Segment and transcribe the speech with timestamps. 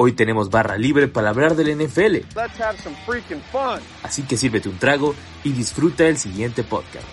[0.00, 2.18] Hoy tenemos barra libre para hablar del NFL.
[4.04, 7.04] Así que sírvete un trago y disfruta el siguiente podcast.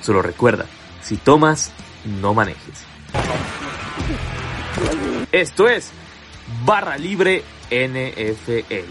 [0.00, 0.64] Solo recuerda,
[1.02, 1.70] si tomas,
[2.22, 2.86] no manejes.
[5.30, 5.90] Esto es
[6.64, 8.90] Barra Libre NFL.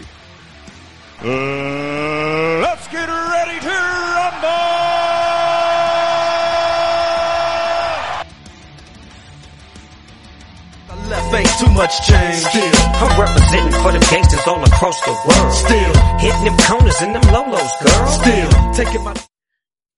[1.24, 4.71] let's get ready to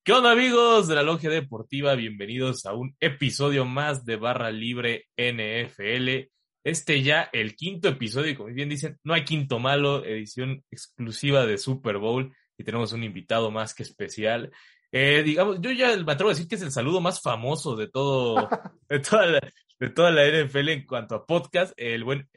[0.04, 1.95] ¿Qué onda amigos de la Logia Deportiva?
[1.95, 6.28] Bienvenidos a un episodio más de Barra Libre NFL.
[6.62, 11.46] Este ya el quinto episodio y como bien dicen, no hay quinto malo, edición exclusiva
[11.46, 14.52] de Super Bowl y tenemos un invitado más que especial.
[14.92, 17.88] Eh, digamos, yo ya me atrevo a decir que es el saludo más famoso de
[17.88, 18.37] todo,
[18.88, 19.40] de toda la,
[19.80, 22.29] de toda la NFL en cuanto a podcast, el buen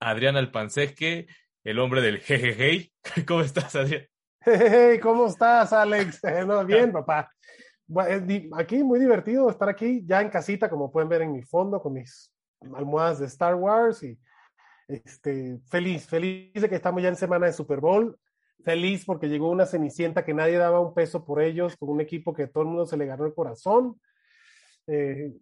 [0.00, 1.26] Adrián Alpanseque,
[1.64, 2.92] el hombre del jejeje.
[3.26, 4.06] ¿Cómo estás, Adrián?
[4.40, 6.20] Hey, ¿Cómo estás, Alex?
[6.46, 7.30] No, bien, papá.
[8.56, 11.92] Aquí muy divertido estar aquí ya en casita, como pueden ver en mi fondo, con
[11.92, 12.32] mis
[12.74, 14.18] almohadas de Star Wars y
[14.88, 18.18] este, feliz, feliz de que estamos ya en semana de Super Bowl.
[18.64, 22.32] Feliz porque llegó una cenicienta que nadie daba un peso por ellos, con un equipo
[22.32, 24.00] que todo el mundo se le ganó el corazón.
[24.86, 25.32] Eh,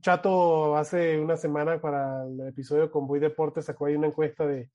[0.00, 4.70] Chato hace una semana para el episodio con Boy Deportes sacó ahí una encuesta de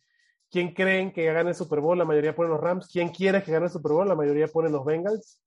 [0.50, 3.52] quién creen que gane el Super Bowl, la mayoría ponen los Rams, quién quiere que
[3.52, 5.42] gane el Super Bowl, la mayoría ponen los Bengals.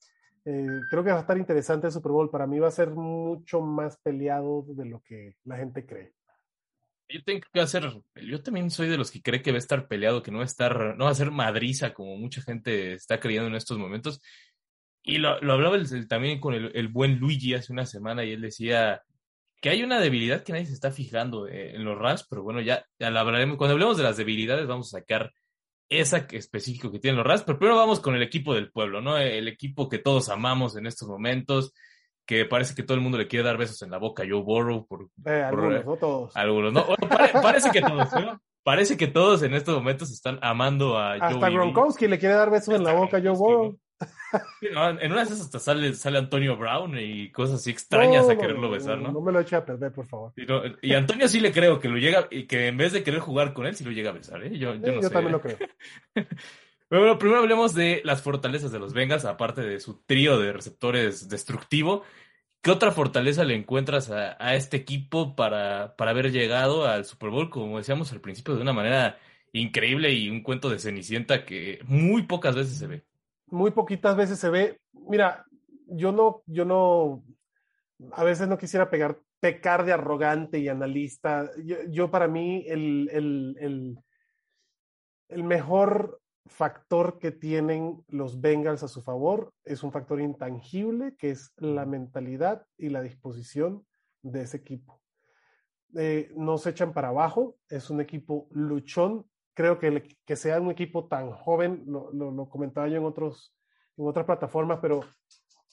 [0.45, 2.91] Eh, creo que va a estar interesante el Super Bowl, para mí va a ser
[2.91, 6.13] mucho más peleado de lo que la gente cree.
[7.09, 7.85] Yo tengo que hacer,
[8.17, 10.45] yo también soy de los que cree que va a estar peleado, que no va
[10.45, 14.21] a estar, no va a ser madriza como mucha gente está creyendo en estos momentos.
[15.05, 19.03] Y lo, hablaba también con el, el, buen Luigi hace una semana y él decía,
[19.61, 22.61] que hay una debilidad que nadie se está fijando eh, en los Rams, pero bueno,
[22.61, 23.57] ya, ya la hablaremos.
[23.57, 25.33] Cuando hablemos de las debilidades, vamos a sacar
[25.89, 29.01] esa que específico que tienen los Rams, pero primero vamos con el equipo del pueblo,
[29.01, 29.19] ¿no?
[29.19, 31.73] El equipo que todos amamos en estos momentos,
[32.27, 34.43] que parece que todo el mundo le quiere dar besos en la boca a Joe
[34.43, 36.37] Burrow por, eh, algunos, no todos.
[36.37, 36.87] Algunos, ¿no?
[37.43, 38.41] parece que todos, ¿no?
[38.65, 41.35] Parece que todos en estos momentos están amando a Hasta Joe.
[41.37, 43.79] Hasta Gronkowski le quiere dar besos en la boca a Joe Burrow
[44.61, 48.71] en una de esas hasta sale, sale Antonio Brown y cosas así extrañas a quererlo
[48.71, 49.13] besar, ¿no?
[49.13, 50.33] No me lo eche a perder, por favor.
[50.83, 53.53] Y, Antonio sí le creo que lo llega, y que en vez de querer jugar
[53.53, 54.59] con él, sí lo llega a besar, ¿eh?
[54.59, 55.57] Yo, también lo creo.
[56.91, 61.29] bueno, primero hablemos de las fortalezas de los Vengas, aparte de su trío de receptores
[61.29, 62.03] destructivo.
[62.61, 67.31] ¿Qué otra fortaleza le encuentras a, a este equipo para, para haber llegado al Super
[67.31, 69.19] Bowl, como decíamos al principio, de una manera
[69.53, 73.05] increíble y un cuento de Cenicienta que muy pocas veces se ve?
[73.47, 74.81] Muy poquitas veces se ve.
[74.93, 75.45] Mira,
[75.87, 77.25] yo no, yo no,
[78.13, 81.51] a veces no quisiera pegar, pecar de arrogante y analista.
[81.89, 83.99] Yo, para mí, el, el, el,
[85.29, 91.31] el, mejor factor que tienen los Bengals a su favor es un factor intangible, que
[91.31, 93.85] es la mentalidad y la disposición
[94.23, 95.01] de ese equipo.
[95.95, 100.71] Eh, no se echan para abajo, es un equipo luchón, creo que, que sea un
[100.71, 103.57] equipo tan joven, lo, lo, comentaba yo en, otros,
[103.97, 105.01] en otras plataformas, pero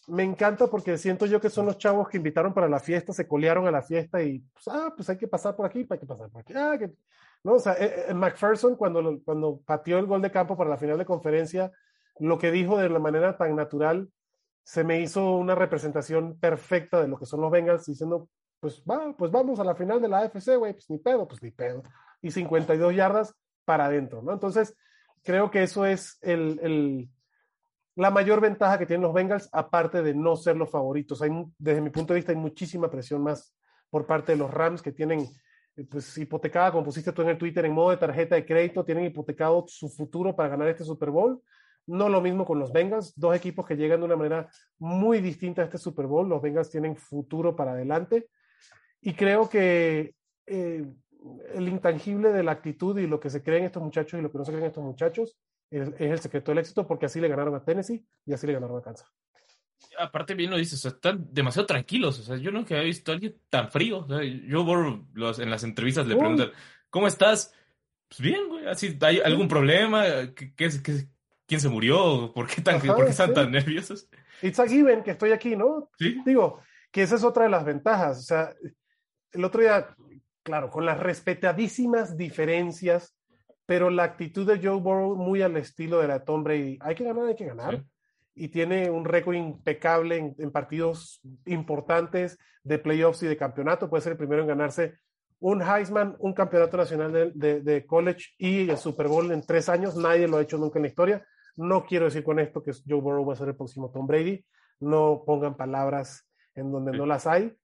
[0.08, 3.28] me encanta porque siento yo que son los chavos que invitaron para la fiesta, se
[3.28, 6.06] colearon a la fiesta y, pues, ah, pues hay que pasar por aquí, hay que
[6.06, 6.54] pasar por aquí.
[6.56, 6.94] Ah, que,
[7.44, 10.78] no, o sea, eh, eh, McPherson cuando, cuando pateó el gol de campo para la
[10.78, 11.70] final de conferencia,
[12.20, 14.10] lo que dijo de la manera tan natural,
[14.64, 18.30] se me hizo una representación perfecta de lo que son los Bengals, diciendo,
[18.62, 21.44] pues va, pues vamos a la final de la AFC, güey, pues ni pedo, pues
[21.44, 21.84] ni pedo.
[22.22, 23.36] Y 52 yardas,
[23.66, 24.34] para adentro, ¿no?
[24.34, 24.76] Entonces,
[25.24, 27.10] creo que eso es el, el,
[27.96, 31.22] la mayor ventaja que tienen los Bengals, aparte de no ser los favoritos.
[31.22, 33.56] Hay, desde mi punto de vista, hay muchísima presión más
[33.90, 35.22] por parte de los Rams que tienen
[35.76, 38.84] eh, pues hipotecada, como pusiste tú en el Twitter, en modo de tarjeta de crédito,
[38.84, 41.42] tienen hipotecado su futuro para ganar este Super Bowl.
[41.86, 44.50] No lo mismo con los Bengals, dos equipos que llegan de una manera
[44.80, 46.30] muy distinta a este Super Bowl.
[46.30, 48.30] Los Bengals tienen futuro para adelante.
[49.02, 50.16] Y creo que
[50.46, 50.86] eh,
[51.54, 54.38] el intangible de la actitud y lo que se creen estos muchachos y lo que
[54.38, 55.38] no se creen estos muchachos
[55.70, 58.78] es, el secreto del éxito porque así le ganaron a Tennessee y así le ganaron
[58.78, 59.08] a Kansas.
[60.00, 63.36] Aparte bien lo dices, están demasiado tranquilos, o sea, yo nunca había visto a alguien
[63.50, 64.08] tan frío,
[64.48, 66.52] yo por los, en las entrevistas le preguntan,
[66.90, 67.54] ¿cómo estás?
[68.08, 70.04] Pues bien, güey, así, ¿hay algún problema?
[70.36, 70.70] ¿Qué, qué,
[71.46, 72.32] quién se murió?
[72.34, 74.08] ¿Por qué, tan, ¿por qué están tan nerviosos?
[74.42, 75.90] It's a given que estoy aquí, ¿no?
[75.98, 76.22] Sí.
[76.26, 76.62] Digo,
[76.92, 78.54] que esa es otra de las ventajas, o sea,
[79.34, 79.96] el otro día
[80.44, 83.18] claro, con las respetadísimas diferencias,
[83.66, 86.78] pero la actitud de Joe Burrow muy al estilo de la Tom Brady.
[86.82, 87.84] Hay que ganar, hay que ganar.
[88.36, 93.90] Y tiene un récord impecable en, partidos importantes de playoffs y de campeonato.
[93.90, 94.98] Puede ser el primero en ganarse
[95.40, 99.96] un Heisman, un campeonato nacional de, de, college y el Super Bowl en tres años.
[99.96, 101.26] Nadie lo ha hecho nunca en la historia.
[101.56, 104.44] No quiero decir con esto que Joe Burrow va a ser el próximo Tom Brady.
[104.80, 107.56] No pongan palabras en donde no las hay.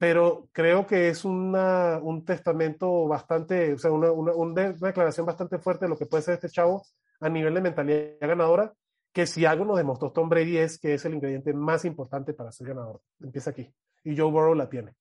[0.00, 5.58] Pero creo que es una, un testamento bastante, o sea, una, una, una, declaración bastante
[5.58, 6.86] fuerte de lo que puede ser este chavo
[7.20, 8.72] a nivel de mentalidad ganadora,
[9.12, 12.50] que si algo nos demostró Tom Brady es que es el ingrediente más importante para
[12.50, 13.02] ser ganador.
[13.20, 13.70] Empieza aquí.
[14.02, 14.94] Y Joe Burrow la tiene.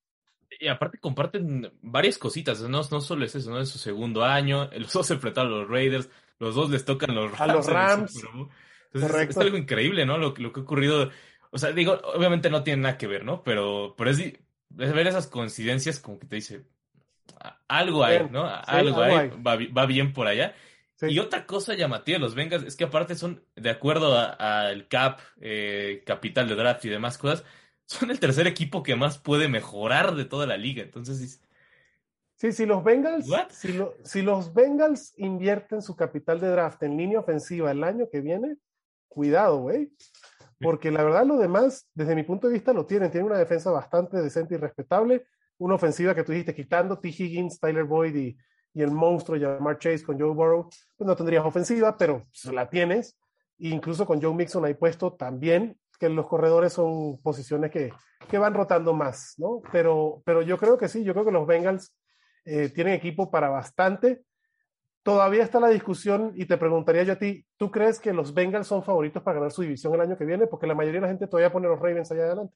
[0.59, 4.69] Y aparte comparten varias cositas, no, no solo es eso, no es su segundo año,
[4.77, 6.09] los dos se enfrentaron a los Raiders,
[6.39, 7.41] los dos les tocan los Rams.
[7.41, 8.23] A los Rams.
[8.91, 10.17] Entonces, es, algo increíble, ¿no?
[10.17, 11.09] Lo, lo, que ha ocurrido.
[11.51, 13.43] O sea, digo, obviamente no tiene nada que ver, ¿no?
[13.43, 14.19] Pero, pero es,
[14.69, 16.65] ver esas coincidencias como que te dice,
[17.67, 18.45] algo hay, ¿no?
[18.45, 20.53] algo, hay, Va, bien por allá.
[21.01, 25.19] Y otra cosa llamativa de los Bengals es que aparte son, de acuerdo al cap,
[25.39, 27.45] eh, capital de draft y demás cosas,
[27.85, 30.83] son el tercer equipo que más puede mejorar de toda la liga.
[30.83, 31.41] Entonces,
[32.35, 37.19] sí, si los Bengals, si, si, los Bengals invierten su capital de draft en línea
[37.19, 38.57] ofensiva el año que viene,
[39.07, 39.91] cuidado, güey.
[40.59, 43.11] Porque la verdad, lo demás, desde mi punto de vista, lo tienen.
[43.11, 45.25] Tienen una defensa bastante decente y respetable.
[45.57, 47.09] Una ofensiva que tú dijiste, quitando T.
[47.09, 48.37] Higgins, Tyler Boyd y,
[48.75, 53.17] el monstruo Jamar Chase con Joe Burrow, pues no tendrías ofensiva, pero pues, la tienes.
[53.57, 57.91] E incluso con Joe Mixon ahí puesto también que los corredores son posiciones que,
[58.29, 59.61] que, van rotando más, ¿no?
[59.71, 61.93] Pero, pero yo creo que sí, yo creo que los Bengals
[62.45, 64.21] eh, tienen equipo para bastante.
[65.03, 68.67] Todavía está la discusión y te preguntaría yo a ti, ¿tú crees que los Bengals
[68.67, 70.47] son favoritos para ganar su división el año que viene?
[70.47, 72.53] Porque la mayoría de la gente todavía pone los Ravens allá adelante.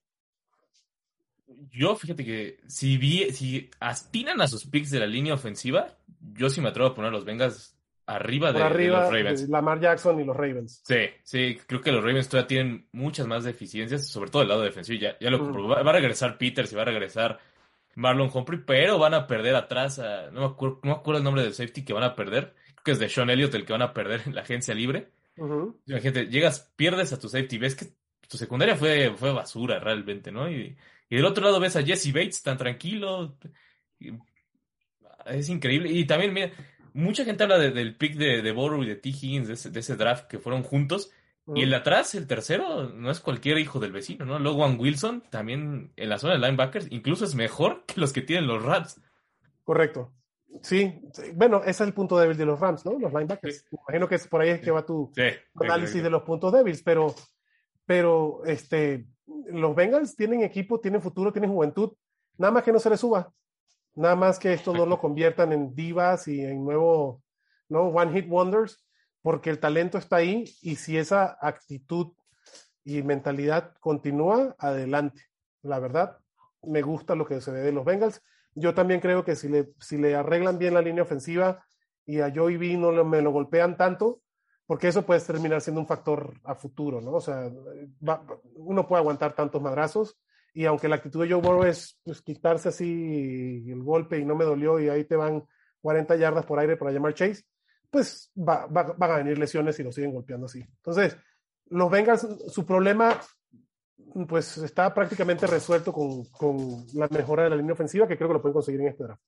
[1.72, 5.98] Yo, fíjate que si, vi, si aspiran a sus picks de la línea ofensiva,
[6.34, 7.76] yo sí me atrevo a poner los Bengals
[8.06, 9.50] arriba, de, los Ravens.
[9.50, 10.82] Lamar Jackson y los Ravens.
[10.86, 14.62] Sí, sí, creo que los Ravens todavía tienen muchas más deficiencias, sobre todo el lado
[14.62, 15.00] defensivo.
[15.00, 17.40] Ya, ya lo va, a regresar Peters y va a regresar
[17.96, 21.24] Marlon Humphrey, pero van a perder atrás a, no me acuerdo, no me acuerdo el
[21.24, 22.54] nombre del safety que van a perder.
[22.66, 25.10] Creo que es de Sean Elliott el que van a perder en la agencia libre.
[25.88, 27.88] Imagínate, llegas, pierdes a tu safety, ves que
[28.28, 30.50] tu secundaria fue, fue basura realmente, ¿no?
[30.50, 30.76] Y,
[31.10, 33.38] y del otro lado ves a Jesse Bates tan tranquilo.
[35.26, 35.92] Es increíble.
[35.92, 36.52] Y también, mira,
[36.94, 39.10] mucha gente habla del pick de, de y de T.
[39.10, 41.12] Higgins, de ese, draft que fueron juntos.
[41.48, 44.40] Y el de atrás, el tercero, no es cualquier hijo del vecino, ¿no?
[44.40, 48.48] Logan Wilson, también en la zona de linebackers, incluso es mejor que los que tienen
[48.48, 49.02] los Rams.
[49.64, 50.14] Correcto.
[50.62, 51.02] Sí,
[51.34, 52.98] bueno, ese es el punto débil de los Rams, ¿no?
[52.98, 53.66] Los linebackers.
[53.72, 55.12] imagino que es por ahí es que va tu
[55.56, 57.14] análisis de los puntos débiles, pero,
[57.86, 59.08] pero este,
[59.48, 61.94] los Bengals tienen equipo, tienen futuro, tienen juventud.
[62.38, 63.34] Nada más que no se les suba.
[63.96, 67.22] Nada más que esto no lo conviertan en divas y en nuevo,
[67.70, 67.88] ¿no?
[67.88, 68.84] One Hit Wonders,
[69.24, 72.14] porque el talento está ahí y si esa actitud
[72.84, 75.24] y mentalidad continúa, adelante.
[75.62, 76.20] La verdad,
[76.62, 78.22] me gusta lo que se ve de los Bengals.
[78.54, 81.66] Yo también creo que si le, si le arreglan bien la línea ofensiva
[82.06, 84.22] y a Joey B no me lo golpean tanto,
[84.66, 87.14] porque eso puede terminar siendo un factor a futuro, ¿no?
[87.14, 87.50] O sea,
[88.56, 90.20] uno puede aguantar tantos madrazos
[90.54, 94.36] y aunque la actitud de Joe Burrow es pues, quitarse así el golpe y no
[94.36, 95.46] me dolió y ahí te van
[95.82, 97.46] 40 yardas por aire para llamar Chase,
[97.94, 100.62] pues va, van a venir lesiones y lo siguen golpeando así.
[100.62, 101.16] Entonces,
[101.70, 103.22] los Bengals, su problema
[104.28, 108.34] pues está prácticamente resuelto con, con, la mejora de la línea ofensiva que creo que
[108.34, 109.22] lo pueden conseguir en este draft.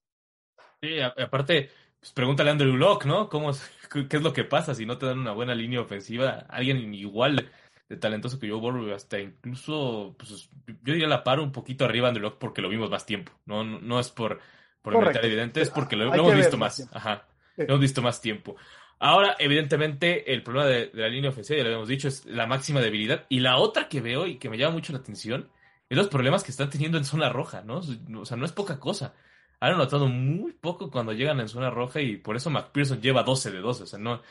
[0.82, 3.30] Sí, aparte, pues pregúntale a Andrew Locke, ¿no?
[3.30, 3.52] ¿Cómo,
[4.10, 6.48] ¿Qué es lo que pasa si no te dan una buena línea ofensiva?
[6.50, 7.52] Alguien igual
[7.88, 12.12] de talentoso que yo Burrow, hasta incluso, pues, yo diría la paro un poquito arriba
[12.12, 13.32] de Locke porque lo vimos más tiempo.
[13.46, 14.40] No, no, es por,
[14.82, 16.90] por evidente, es porque lo, hemos visto más.
[16.92, 17.28] Ajá.
[17.58, 18.56] Lo hemos visto más tiempo.
[19.00, 22.82] Ahora, evidentemente, el problema de, la línea ofensiva, ya lo habíamos dicho, es la máxima
[22.82, 23.26] debilidad.
[23.30, 25.50] Y la otra que veo y que me llama mucho la atención
[25.90, 27.82] es los problemas que están teniendo en zona roja, ¿no?
[28.20, 29.14] O sea, no es poca cosa
[29.60, 33.52] han notado muy poco cuando llegan en zona roja y por eso McPherson lleva 12
[33.52, 33.84] de 12.
[33.84, 34.22] O sea, no,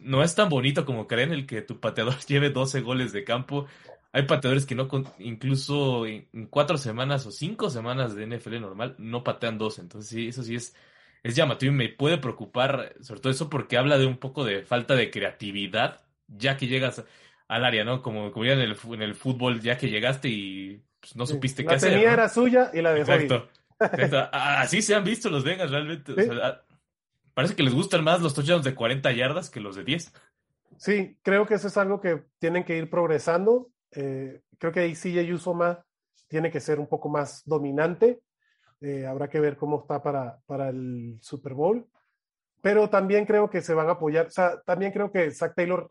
[0.00, 3.66] no es tan bonito como creen el que tu pateador lleve 12 goles de campo.
[4.12, 4.88] Hay pateadores que no,
[5.18, 9.80] incluso en cuatro semanas o cinco semanas de NFL normal, no patean 12.
[9.80, 10.76] Entonces, sí, eso sí es,
[11.24, 14.62] es llamativo y me puede preocupar, sobre todo eso porque habla de un poco de
[14.62, 17.02] falta de creatividad, ya que llegas
[17.48, 18.02] al área, ¿no?
[18.02, 21.64] Como, como ya en el, en el fútbol, ya que llegaste y pues, no supiste
[21.64, 21.92] qué hacer.
[21.92, 23.48] La tenía era suya y la dejó Exacto.
[24.32, 26.12] Así se han visto los Bengals realmente.
[27.32, 30.12] parece que les gustan más los touchdowns de 40 yardas que los de 10.
[30.76, 33.70] Sí, creo que eso es algo que tienen que ir progresando.
[33.92, 35.84] Eh, creo que ahí CJ Usoma
[36.28, 38.20] tiene que ser un poco más dominante.
[38.80, 41.86] Eh, habrá que ver cómo está para, para el Super Bowl.
[42.60, 44.26] Pero también creo que se van a apoyar.
[44.26, 45.90] O sea, también creo que Zach Taylor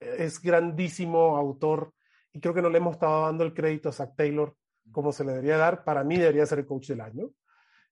[0.00, 1.92] es grandísimo autor
[2.32, 4.54] y creo que no le hemos estado dando el crédito a Zach Taylor
[4.92, 7.30] como se le debería dar, para mí debería ser el coach del año.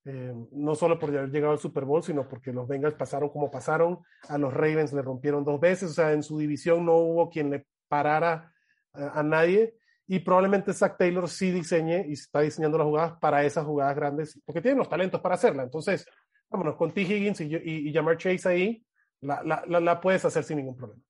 [0.04, 3.50] Eh, no solo por haber llegado al Super Bowl, sino porque los Bengals pasaron como
[3.50, 7.30] pasaron, a los Ravens le rompieron dos veces, o sea, en su división no hubo
[7.30, 8.52] quien le parara
[8.92, 13.44] a, a nadie y probablemente Zach Taylor sí diseñe y está diseñando las jugadas para
[13.44, 15.62] esas jugadas grandes, porque tiene los talentos para hacerla.
[15.62, 16.06] Entonces,
[16.50, 17.02] vámonos, con T.
[17.02, 18.84] Higgins y, y, Chase ahí,
[19.20, 21.02] la, la, la, la, puedes hacer sin ningún problema.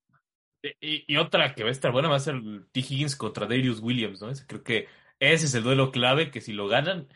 [0.80, 2.80] Y, y, otra que va a estar buena va a ser T.
[2.80, 4.30] Higgins contra Darius Williams, ¿no?
[4.46, 4.86] Creo que
[5.18, 7.08] ese es el duelo clave que si lo ganan,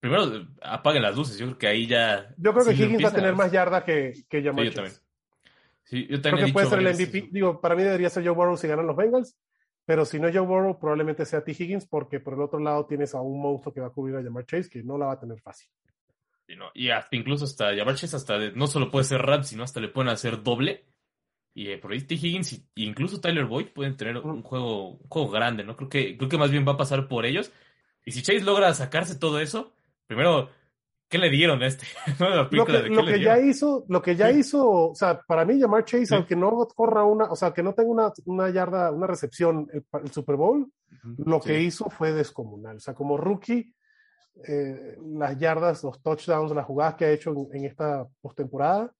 [0.00, 1.38] primero apaguen las luces.
[1.38, 2.34] Yo creo que ahí ya.
[2.36, 4.76] Yo creo que Higgins va a tener más yarda que, que Jamar sí, Chase.
[4.76, 5.04] Yo también.
[5.84, 7.18] Sí, yo también creo que puede ser el MVP.
[7.18, 7.26] Eso.
[7.30, 9.36] Digo, para mí debería ser Joe Burrow si ganan los Bengals.
[9.86, 11.52] Pero si no es Joe Burrow, probablemente sea T.
[11.52, 14.22] Higgins, porque por el otro lado tienes a un monstruo que va a cubrir a
[14.22, 15.68] Jamar Chase, que no la va a tener fácil.
[16.46, 19.42] Y, no, y hasta incluso hasta Jamar Chase, hasta de, no solo puede ser rap,
[19.42, 20.86] sino hasta le pueden hacer doble.
[21.54, 22.14] Y eh, por ahí T.
[22.14, 25.76] Higgins y, y, incluso Tyler Boyd pueden tener un juego, un juego grande, ¿no?
[25.76, 27.52] Creo que, creo que más bien va a pasar por ellos.
[28.04, 29.72] Y si Chase logra sacarse todo eso,
[30.06, 30.50] primero,
[31.14, 31.86] ¿qué le dieron a este?
[32.50, 34.40] lo que, lo que ya hizo, lo que ya sí.
[34.40, 36.14] hizo, o sea, para mí Jamar Chase, sí.
[36.16, 39.84] aunque no corra una, o sea, que no tenga una, una yarda, una recepción el,
[40.02, 41.24] el Super Bowl, uh -huh.
[41.24, 41.48] lo sí.
[41.48, 42.78] que hizo fue descomunal.
[42.78, 43.72] O sea, como rookie,
[44.48, 48.92] eh, las yardas, los touchdowns, las jugadas que ha hecho en, en esta postemporada,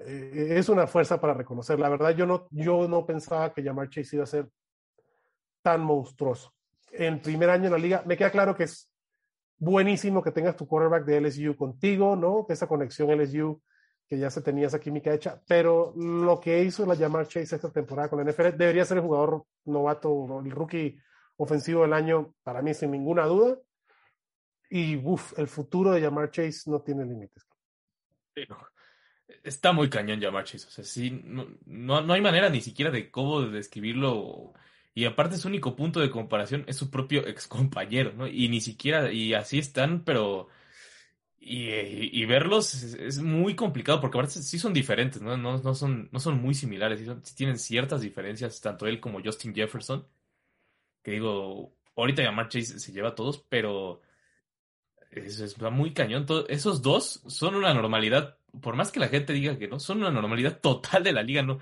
[0.00, 1.80] eh, es una fuerza para reconocer.
[1.80, 4.46] La verdad, yo no, yo no pensaba que Jamar Chase iba a ser
[5.62, 6.52] tan monstruoso.
[6.92, 8.90] En primer año en la liga, me queda claro que es
[9.58, 12.46] buenísimo que tengas tu quarterback de LSU contigo, ¿no?
[12.48, 13.62] Esa conexión LSU,
[14.08, 17.72] que ya se tenía esa química hecha, pero lo que hizo la Jamar Chase esta
[17.72, 20.98] temporada con la NFL debería ser el jugador novato, el rookie
[21.36, 23.58] ofensivo del año, para mí sin ninguna duda.
[24.70, 27.46] Y uff, el futuro de Jamar Chase no tiene límites.
[29.42, 33.10] Está muy cañón Jamar Chase, o sea, sí, no, no hay manera ni siquiera de
[33.10, 34.52] cómo describirlo.
[34.96, 38.26] Y aparte su único punto de comparación es su propio ex compañero, ¿no?
[38.26, 40.48] Y ni siquiera, y así están, pero...
[41.38, 41.68] Y,
[42.18, 45.36] y, verlos es, muy complicado porque aparte sí son diferentes, ¿no?
[45.36, 49.54] No, no, son, no son muy similares, sí, tienen ciertas diferencias, tanto él como Justin
[49.54, 50.08] Jefferson.
[51.02, 54.00] Que digo, ahorita Jamar Chase se lleva a todos, pero
[55.10, 56.24] es, es muy cañón.
[56.48, 60.10] Esos dos son una normalidad, por más que la gente diga que no, son una
[60.10, 61.58] normalidad total de la liga, ¿no?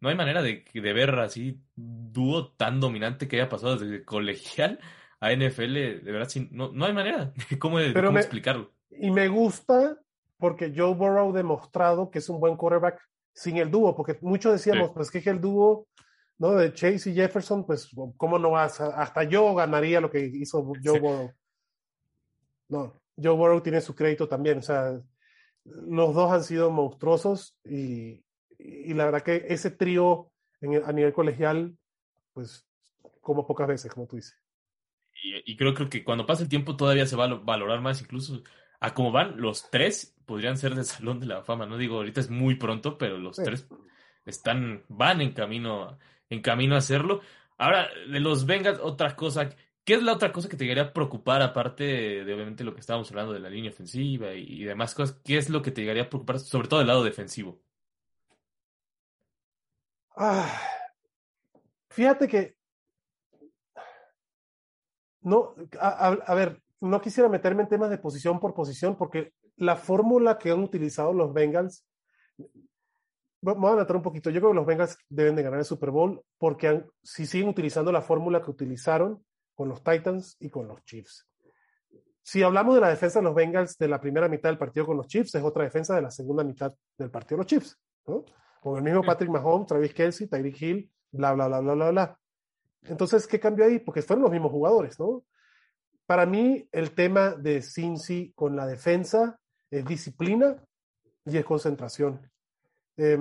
[0.00, 4.78] No hay manera de, de ver así dúo tan dominante que haya pasado desde colegial
[5.20, 8.72] a NFL, de verdad, no, no hay manera de cómo, de cómo me, explicarlo.
[8.90, 9.98] Y me gusta
[10.38, 13.00] porque Joe Burrow ha demostrado que es un buen quarterback
[13.32, 14.92] sin el dúo, porque muchos decíamos, sí.
[14.94, 15.86] pues que el dúo
[16.38, 16.52] ¿no?
[16.52, 20.94] de Chase y Jefferson, pues cómo no vas, hasta yo ganaría lo que hizo Joe
[20.94, 20.98] sí.
[20.98, 21.32] Burrow.
[22.68, 25.00] No, Joe Burrow tiene su crédito también, o sea,
[25.64, 28.24] los dos han sido monstruosos y,
[28.58, 31.76] y la verdad que ese trío en, a nivel colegial,
[32.32, 32.66] pues
[33.20, 34.38] como pocas veces, como tú dices.
[35.22, 38.00] Y, y creo, creo, que cuando pase el tiempo todavía se va a valorar más,
[38.00, 38.42] incluso
[38.80, 42.20] a como van los tres, podrían ser del Salón de la Fama, no digo, ahorita
[42.20, 43.42] es muy pronto, pero los sí.
[43.42, 43.66] tres
[44.24, 45.98] están, van en camino,
[46.28, 47.20] en camino a hacerlo.
[47.58, 49.48] Ahora, de los Bengals, otra cosa,
[49.84, 52.74] ¿qué es la otra cosa que te llegaría a preocupar, aparte de, de obviamente lo
[52.74, 55.20] que estábamos hablando de la línea ofensiva y, y demás cosas?
[55.24, 57.62] ¿Qué es lo que te llegaría a preocupar, sobre todo del lado defensivo?
[60.16, 60.50] Ah,
[61.90, 62.56] fíjate que
[65.20, 70.38] no, a, ver, no quisiera meterme en temas de posición por posición porque la fórmula
[70.38, 71.84] que han utilizado los Bengals,
[73.42, 75.90] vamos a meter un poquito, yo creo que los Bengals deben de ganar el Super
[75.90, 79.22] Bowl porque si siguen utilizando la fórmula que utilizaron
[79.54, 81.26] con los Titans y con los Chiefs.
[82.22, 84.96] Si hablamos de la defensa de los Bengals de la primera mitad del partido con
[84.96, 88.24] los Chiefs, es otra defensa de la segunda mitad del partido los Chiefs, ¿no?
[88.66, 92.18] Con el mismo Patrick Mahomes, Travis Kelsey, Tyreek Hill, bla, bla, bla, bla, bla, bla.
[92.82, 93.78] Entonces, ¿qué cambió ahí?
[93.78, 95.24] Porque fueron los mismos jugadores, ¿no?
[96.04, 99.38] Para mí, el tema de Cincy con la defensa
[99.70, 100.56] es disciplina
[101.24, 102.28] y es concentración.
[102.96, 103.16] Eh,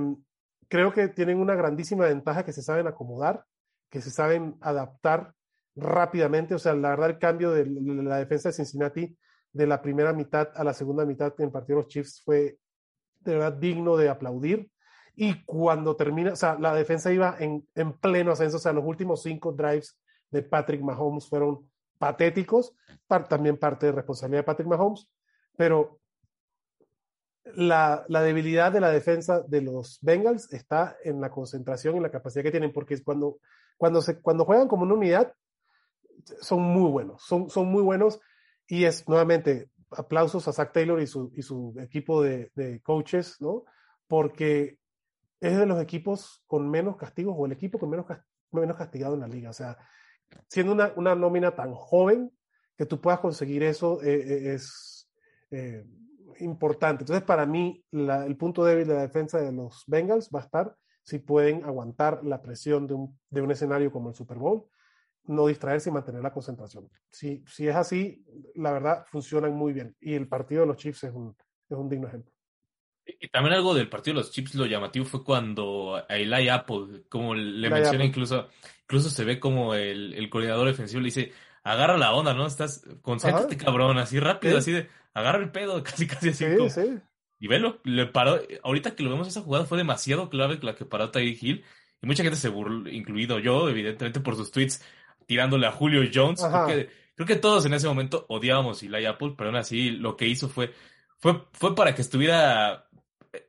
[0.68, 3.46] creo que tienen una grandísima ventaja que se saben acomodar,
[3.92, 5.36] que se saben adaptar
[5.75, 6.56] rápidamente.
[6.56, 9.16] O sea, la verdad, el cambio de la defensa de Cincinnati
[9.54, 12.58] de la primera mitad a la segunda mitad en el partido de los Chiefs fue
[13.20, 14.72] de verdad digno de aplaudir
[15.15, 18.86] y cuando termina, o sea, la defensa iba en, en, pleno ascenso, o sea, los
[18.86, 19.98] últimos cinco drives
[20.29, 22.75] de Patrick Mahomes fueron patéticos,
[23.07, 25.07] par, también parte de responsabilidad de Patrick Mahomes,
[25.55, 26.00] pero
[27.45, 32.12] la, la, debilidad de la defensa de los Bengals está en la concentración y la
[32.12, 33.38] capacidad que tienen, porque cuando,
[33.77, 35.34] cuando, se, cuando juegan como una unidad,
[36.41, 38.19] son muy buenos, son, son muy buenos
[38.67, 43.38] y es nuevamente aplausos a Zach Taylor y su, y su equipo de, de coaches,
[43.39, 43.63] ¿no?
[44.07, 44.79] Porque
[45.39, 48.06] es de los equipos con menos castigos o el equipo con menos,
[48.51, 49.50] menos castigado en la liga.
[49.50, 49.77] O sea,
[50.48, 52.32] siendo una, una nómina tan joven
[52.77, 55.10] que tú puedas conseguir eso eh, es,
[55.51, 55.86] eh,
[56.39, 57.04] importante.
[57.04, 60.75] Entonces, para mí, el punto débil de la defensa de los Bengals va a estar
[61.01, 64.65] si pueden aguantar la presión de un, de un escenario como el Super Bowl,
[65.25, 66.89] no distraerse y mantener la concentración.
[67.10, 68.25] Si, si es así,
[68.56, 69.96] la verdad, funcionan muy bien.
[70.00, 71.36] Y el partido de los Chiefs es un,
[71.70, 72.35] es un digno ejemplo.
[73.06, 77.04] Y también algo del partido de los Chips lo llamativo fue cuando a Eli Apple,
[77.10, 78.50] como le menciona incluso,
[78.82, 81.32] incluso se ve como el, el, coordinador defensivo le dice,
[81.64, 82.48] agarra la onda, ¿no?
[82.48, 86.46] Estás, concéntrate cabrón, así rápido, así de, agarra el pedo, casi casi así.
[86.46, 87.00] Sí, sí.
[87.40, 90.86] Y velo, le paró, ahorita que lo vemos esa jugada fue demasiado clave la que
[90.86, 91.64] paró Ty Hill,
[92.02, 94.84] y mucha gente se burló, incluido yo, evidentemente por sus tweets,
[95.26, 96.42] tirándole a Julio Jones.
[96.42, 99.92] Creo que, creo que, todos en ese momento odiábamos a Eli Apple, pero aún así
[99.92, 100.74] lo que hizo fue,
[101.18, 102.85] fue, fue para que estuviera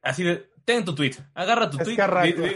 [0.03, 1.97] así de, ten tu tweet, agarra tu tweet,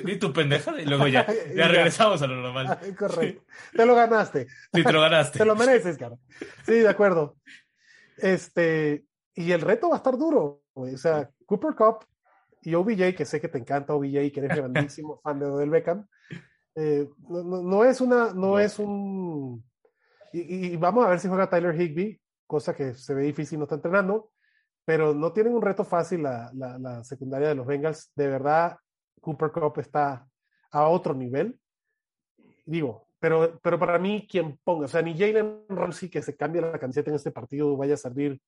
[0.05, 2.79] di, tu pendeja y luego ya, ya regresamos a lo normal.
[2.99, 3.45] Correcto.
[3.73, 4.49] Te lo ganaste.
[4.75, 5.39] Sí, te lo ganaste.
[5.39, 6.17] te lo mereces, cara.
[6.67, 7.37] Sí, de acuerdo.
[8.19, 10.63] Este, y el reto va a estar duro.
[10.75, 12.05] O sea, Cooper Cup
[12.63, 16.07] y OBJ, que sé que te encanta OBJ que eres grandísimo fan de Odell Beckham,
[16.75, 19.65] eh, no, no, es una, no, es un...
[20.33, 23.65] Y, y, vamos a ver si juega Tyler Higby, cosa que se ve difícil, no
[23.65, 24.31] está entrenando
[24.85, 28.11] pero no tienen un reto fácil la, la, secundaria de los Bengals.
[28.15, 28.77] De verdad,
[29.21, 30.27] Cooper Cup está
[30.71, 31.59] a otro nivel.
[32.65, 36.63] Digo, pero, pero para mí, quien ponga, o sea, ni Jalen Ramsey que se cambie
[36.63, 38.41] la camiseta en este partido vaya a servir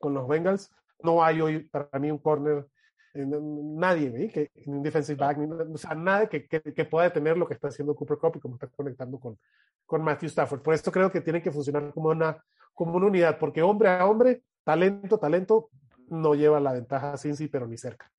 [0.00, 0.70] con los Bengals.
[1.02, 2.66] No hay hoy para mí un corner,
[3.14, 4.28] eh, nadie, ¿ve?
[4.28, 7.94] que un defensive back, o sea, nadie que, que, pueda detener lo que está haciendo
[7.94, 9.38] Cooper Cup y cómo está conectando con,
[9.84, 10.62] con Matthew Stafford.
[10.62, 12.42] Por esto creo que tiene que funcionar como una,
[12.74, 15.70] como una unidad, porque hombre a hombre talento, talento,
[16.08, 18.10] no lleva la ventaja Cincy, pero ni cerca.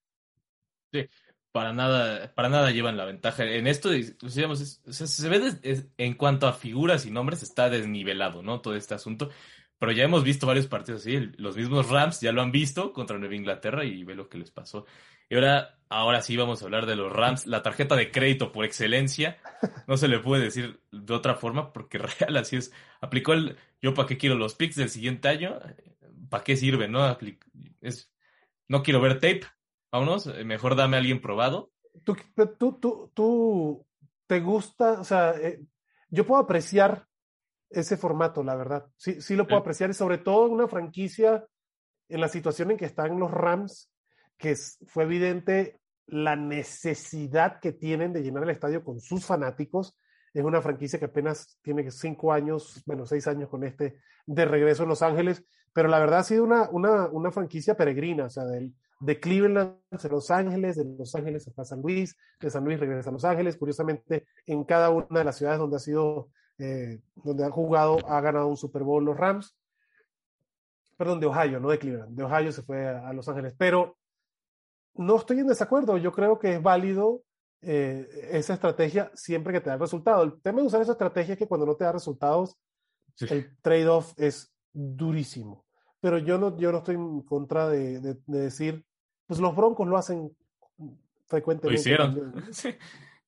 [0.93, 1.05] Sí,
[1.51, 3.43] para nada, para nada llevan la ventaja.
[3.43, 8.61] En esto, digamos, se ve en cuanto a figuras y nombres, está desnivelado, ¿no?
[8.61, 9.29] Todo este asunto.
[9.77, 11.19] Pero ya hemos visto varios partidos así.
[11.35, 14.49] Los mismos Rams ya lo han visto contra Nueva Inglaterra y ve lo que les
[14.49, 14.85] pasó.
[15.29, 18.63] Y ahora, ahora sí vamos a hablar de los Rams, la tarjeta de crédito por
[18.63, 19.37] excelencia.
[19.85, 22.71] No se le puede decir de otra forma porque real así es.
[23.01, 25.59] Aplicó el yo para qué quiero los picks del siguiente año.
[26.29, 27.17] ¿Para qué sirve, no?
[27.81, 28.11] Es,
[28.67, 29.41] no quiero ver tape,
[29.91, 31.71] vámonos, eh, mejor dame a alguien probado.
[32.03, 32.15] Tú,
[32.57, 33.85] tú, tú, tú
[34.27, 35.61] te gusta, o sea, eh,
[36.09, 37.07] yo puedo apreciar
[37.69, 38.87] ese formato, la verdad.
[38.95, 41.45] Sí, sí lo puedo apreciar, y sobre todo en una franquicia,
[42.09, 43.91] en la situación en que están los Rams,
[44.37, 44.55] que
[44.87, 49.97] fue evidente la necesidad que tienen de llenar el estadio con sus fanáticos.
[50.33, 54.83] Es una franquicia que apenas tiene cinco años, bueno, seis años con este de regreso
[54.83, 58.45] en Los Ángeles pero la verdad ha sido una, una, una franquicia peregrina, o sea,
[58.45, 62.79] del, de Cleveland a Los Ángeles, de Los Ángeles hasta San Luis, de San Luis
[62.79, 66.99] regresa a Los Ángeles, curiosamente en cada una de las ciudades donde ha sido, eh,
[67.15, 69.55] donde han jugado, ha ganado un Super Bowl los Rams,
[70.97, 73.97] perdón, de Ohio, no de Cleveland, de Ohio se fue a, Los Ángeles, pero
[74.95, 77.21] no estoy en desacuerdo, yo creo que es válido
[77.61, 80.23] eh, esa estrategia siempre que te da resultado.
[80.23, 82.57] El tema de usar esa estrategia es que cuando no te da resultados,
[83.19, 85.65] el trade-off es durísimo.
[85.99, 88.85] Pero yo no, yo no estoy en contra de, de, decir,
[89.25, 90.31] pues los Broncos lo hacen
[91.25, 91.73] frecuentemente.
[91.73, 92.33] Lo hicieron.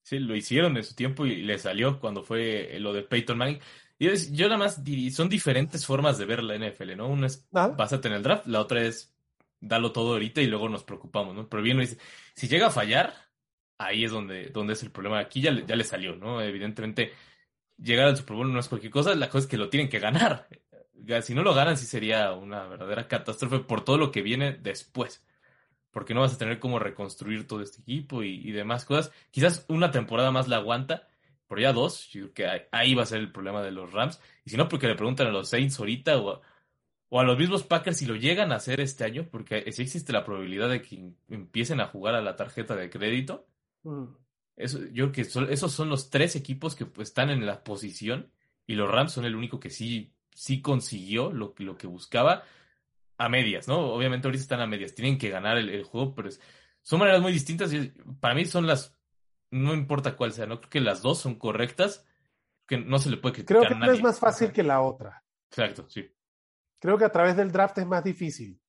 [0.02, 3.60] Sí, lo hicieron en su tiempo y le salió cuando fue lo de Peyton Manning.
[4.00, 4.82] Y yo nada más
[5.12, 7.10] son diferentes formas de ver la NFL, ¿no?
[7.10, 9.14] Una es vas a tener el draft, la otra es
[9.60, 11.48] darlo todo ahorita y luego nos preocupamos, ¿no?
[11.48, 12.00] Pero bien dice,
[12.34, 13.14] si llega a fallar,
[13.78, 15.20] ahí es donde, donde es el problema.
[15.20, 16.42] Aquí ya, ya le salió, ¿no?
[16.42, 17.12] Evidentemente,
[17.78, 20.00] llegar al Super Bowl no es cualquier cosa, la cosa es que lo tienen que
[20.00, 20.48] ganar
[21.22, 25.26] si no lo ganan, sí sería una verdadera catástrofe por todo lo que viene después.
[25.92, 29.12] Porque no vas a tener cómo reconstruir todo este equipo y, demás cosas.
[29.32, 31.08] Quizás una temporada más la aguanta,
[31.48, 34.22] pero ya dos, yo creo que ahí va a ser el problema de los Rams.
[34.46, 36.42] Y si no, porque le preguntan a los Saints ahorita o a,
[37.10, 40.14] o a los mismos Packers si lo llegan a hacer este año, porque sí existe
[40.14, 43.48] la probabilidad de que empiecen a jugar a la tarjeta de crédito.
[43.84, 44.06] Mm.
[44.56, 48.32] Eso, yo creo que esos son los tres equipos que pues, están en la posición
[48.68, 52.44] y los Rams son el único que sí sí consiguió lo, lo que buscaba
[53.18, 53.92] a medias, ¿no?
[53.92, 56.30] Obviamente ahorita están a medias, tienen que ganar el, juego, pero
[56.82, 57.90] son maneras muy distintas y
[58.22, 58.98] para mí son las,
[59.52, 62.06] no importa cuál sea, no creo que las dos son correctas,
[62.66, 65.22] que no se le puede criticar Creo que una es más fácil que la otra.
[65.50, 66.10] Exacto, sí.
[66.80, 68.62] Creo que a través del draft es más difícil,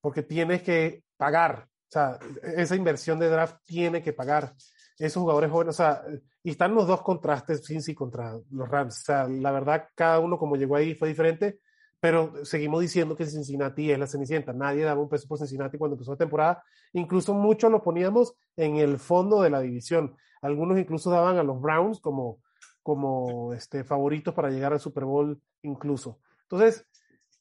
[0.00, 2.20] porque tienes que pagar, o sea,
[2.56, 4.54] esa inversión de draft tiene que pagar
[4.98, 6.02] esos jugadores jóvenes, o sea,
[6.42, 9.00] y están los dos contrastes, Cincy contra los Rams.
[9.00, 11.60] O sea, la verdad, cada uno como llegó ahí fue diferente,
[12.00, 14.52] pero seguimos diciendo que Cincinnati es la Cenicienta.
[14.52, 16.62] Nadie daba un peso por Cincinnati cuando empezó la temporada.
[16.92, 20.16] Incluso muchos lo poníamos en el fondo de la división.
[20.40, 22.38] Algunos incluso daban a los Browns como,
[22.82, 26.20] como este, favoritos para llegar al Super Bowl incluso.
[26.42, 26.86] Entonces,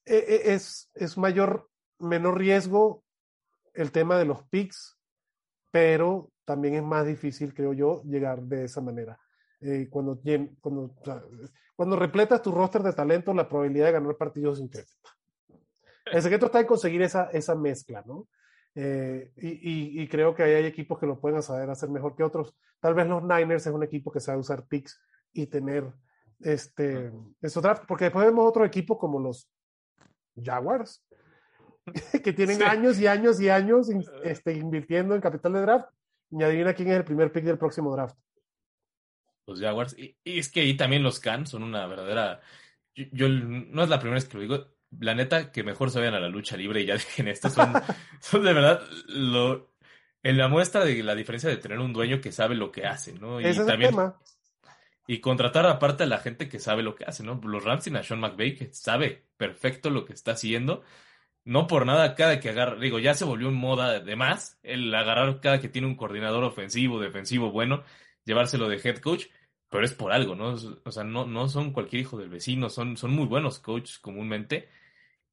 [0.05, 3.03] e, e, es, es mayor menor riesgo
[3.73, 4.97] el tema de los picks,
[5.71, 9.19] pero también es más difícil, creo yo, llegar de esa manera.
[9.61, 10.19] Eh, cuando,
[10.61, 10.95] cuando,
[11.75, 15.09] cuando repletas tu roster de talento, la probabilidad de ganar partidos incrementa.
[16.05, 18.27] El secreto está en conseguir esa, esa mezcla, ¿no?
[18.75, 22.55] Eh, y, y, creo que hay equipos que lo pueden saber hacer mejor que otros.
[22.81, 25.93] Tal vez los Niners es un equipo que sabe usar picks y tener
[26.41, 29.49] este, eso draft, porque después vemos otro equipo como los
[30.35, 31.05] Jaguars,
[32.23, 33.89] que tienen años y años y años
[34.23, 35.89] este, invirtiendo en capital de draft.
[36.31, 38.17] Y adivina quién es el primer pick del próximo draft.
[39.47, 39.95] Los Jaguars.
[39.97, 42.41] Y, es que ahí también los Cans son una verdadera.
[42.95, 44.67] Yo, no es la primera vez que lo digo.
[44.99, 47.49] La neta, que mejor se vayan a la lucha libre y ya dejen esto.
[47.49, 47.73] Son,
[48.21, 49.75] son de verdad lo,
[50.25, 53.13] en la muestra de la diferencia de tener un dueño que sabe lo que hace,
[53.13, 53.39] ¿no?
[53.39, 54.19] Y Ese también, es el tema.
[55.05, 57.39] Y contratar aparte a la gente que sabe lo que hace, ¿no?
[57.43, 60.81] Los Rams tienen a Sean McVay que sabe perfecto lo que está haciendo.
[61.45, 64.93] No por nada, cada que agarra, digo, ya se volvió un moda de más el
[64.93, 67.83] agarrar cada que tiene un coordinador ofensivo, defensivo bueno,
[68.25, 69.27] llevárselo de head coach,
[69.69, 70.55] pero es por algo, ¿no?
[70.83, 74.69] O sea, no, no son cualquier hijo del vecino, son, son muy buenos coaches comúnmente.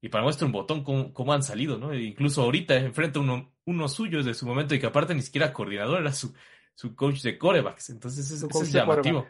[0.03, 1.93] Y para muestra un botón cómo, han salido, ¿no?
[1.93, 5.53] E incluso ahorita enfrenta uno, uno suyo de su momento y que aparte ni siquiera
[5.53, 6.35] coordinador era su,
[6.75, 7.91] su coach de corebacks.
[7.91, 9.27] Entonces es, es llamativo.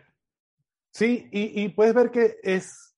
[0.93, 2.92] Sí, y, puedes ver que es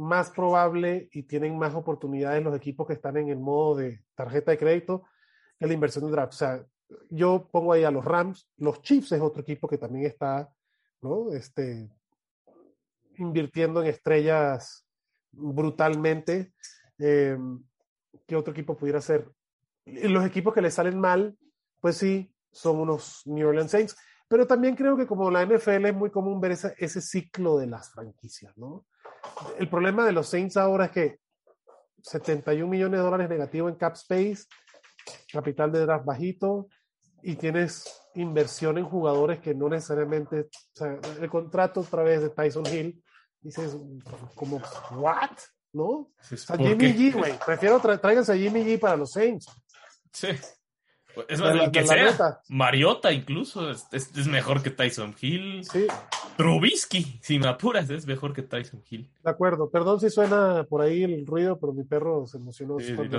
[0.00, 4.50] más probable y tienen más oportunidades los equipos que están en el modo de tarjeta
[4.50, 5.04] de crédito
[5.58, 6.32] que la inversión de draft.
[6.32, 6.66] O sea,
[7.10, 10.50] yo pongo ahí a los Rams, los Chiefs es otro equipo que también está,
[11.02, 11.32] ¿no?
[11.32, 11.90] Este,
[13.18, 14.86] invirtiendo en estrellas
[15.32, 16.54] brutalmente.
[16.98, 17.36] Eh,
[18.26, 19.30] ¿Qué otro equipo pudiera ser?
[19.84, 21.36] Los equipos que le salen mal,
[21.80, 23.96] pues sí, son unos New Orleans Saints.
[24.28, 27.66] Pero también creo que como la NFL es muy común ver ese, ese ciclo de
[27.66, 28.86] las franquicias, ¿no?
[29.58, 31.18] El problema de los Saints ahora es que
[32.02, 34.46] 71 millones de dólares negativo en cap space,
[35.32, 36.68] capital de draft bajito,
[37.22, 42.30] y tienes inversión en jugadores que no necesariamente, o sea, el contrato otra vez de
[42.30, 43.02] Tyson Hill,
[43.40, 43.76] dices,
[44.34, 44.60] como,
[44.92, 45.38] ¿what?
[45.72, 45.84] ¿No?
[45.84, 49.46] O sea, Jimmy G, güey, prefiero tráiganse a Jimmy G para los Saints.
[50.12, 50.28] Sí.
[51.28, 52.40] Es más, el que sea.
[52.48, 55.64] Mariota incluso es, es, mejor que Tyson Hill.
[55.64, 55.86] Sí.
[56.36, 59.10] Trubisky, si me apuras, es mejor que Tyson Hill.
[59.22, 59.70] De acuerdo.
[59.70, 63.18] Perdón si suena por ahí el ruido, pero mi perro se emocionó cuando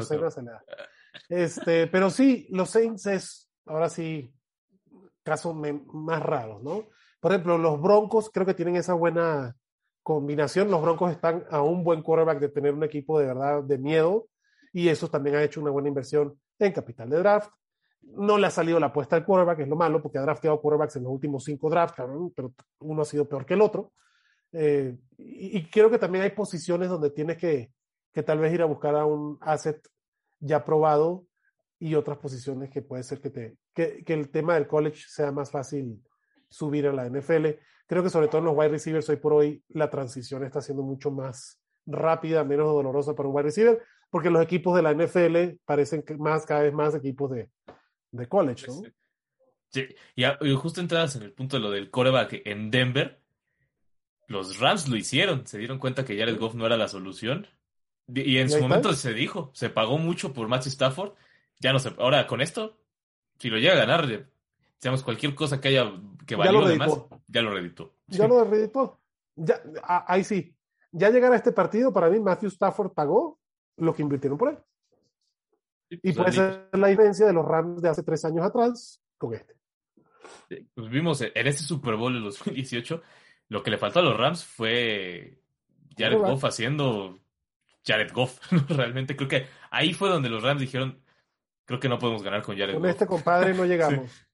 [1.30, 4.34] Este, pero sí, los Saints es, ahora sí,
[5.24, 6.88] caso más raro, ¿no?
[7.20, 9.56] Por ejemplo, los Broncos creo que tienen esa buena
[10.04, 10.72] combinación.
[10.72, 14.28] Los Broncos están a un buen quarterback de tener un equipo de verdad de miedo
[14.74, 17.52] y eso también ha hecho una buena inversión en capital de draft.
[18.02, 20.96] No le ha salido la apuesta al quarterback, es lo malo, porque ha drafteado quarterbacks
[20.98, 21.96] en los últimos cinco drafts,
[22.36, 23.94] pero uno ha sido peor que el otro.
[24.54, 27.72] Eh, y, creo que también hay posiciones donde tienes que,
[28.12, 29.82] que, tal vez ir a buscar a un asset
[30.40, 31.26] ya probado
[31.80, 35.32] y otras posiciones que puede ser que, te, que, que el tema del college sea
[35.32, 36.04] más fácil
[36.50, 37.48] subir a la NFL.
[37.88, 40.84] Creo que sobre todo en los wide receivers hoy por hoy la transición está siendo
[40.84, 45.60] mucho más rápida, menos dolorosa para un wide receiver, porque los equipos de la NFL
[45.66, 47.50] parecen más cada vez más equipos de,
[48.12, 48.82] de college, ¿no?
[49.70, 53.22] Sí, y, justo entradas en el punto de lo del coreback en Denver,
[54.28, 57.48] los Rams lo hicieron, se dieron cuenta que Jared Goff no era la solución.
[58.14, 61.14] Y en su momento se dijo, se pagó mucho por Matthew Stafford.
[61.60, 62.78] Ya no sé, ahora con esto,
[63.38, 64.08] si lo llega a ganar,
[64.82, 65.94] digamos, cualquier cosa que haya
[66.26, 66.92] que valió además,
[67.28, 67.96] ya lo reeditó.
[68.08, 69.00] Ya lo reeditó.
[69.36, 69.62] Ya,
[70.08, 70.54] ahí sí.
[70.92, 73.40] Ya llegar a este partido, para mí, Matthew Stafford pagó
[73.78, 74.58] lo que invirtieron por él
[75.92, 79.56] y puede ser la diferencia de los Rams de hace tres años atrás con este.
[80.74, 83.02] Pues vimos en ese Super Bowl de 2018,
[83.50, 85.40] lo que le faltó a los Rams fue
[85.98, 87.20] Jared Goff haciendo
[87.86, 88.40] Jared Goff.
[88.70, 91.02] Realmente creo que ahí fue donde los Rams dijeron,
[91.66, 92.82] creo que no podemos ganar con Jared Goff.
[92.82, 94.26] Con este compadre no llegamos.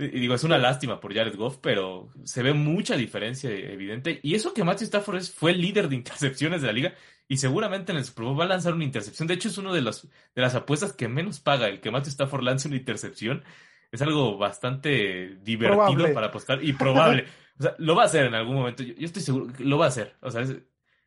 [0.00, 4.18] Y digo, es una lástima por Jared Goff, pero se ve mucha diferencia evidente.
[4.22, 6.94] Y eso que Matthew Stafford fue el líder de intercepciones de la liga
[7.28, 9.28] y seguramente en el Super Bowl va a lanzar una intercepción.
[9.28, 11.68] De hecho, es una de, los, de las apuestas que menos paga.
[11.68, 13.44] El que Matthew Stafford lance una intercepción
[13.92, 17.26] es algo bastante divertido para apostar y probable.
[17.58, 18.82] o sea, lo va a hacer en algún momento.
[18.82, 20.16] Yo, estoy seguro que lo va a hacer.
[20.22, 20.46] O sea,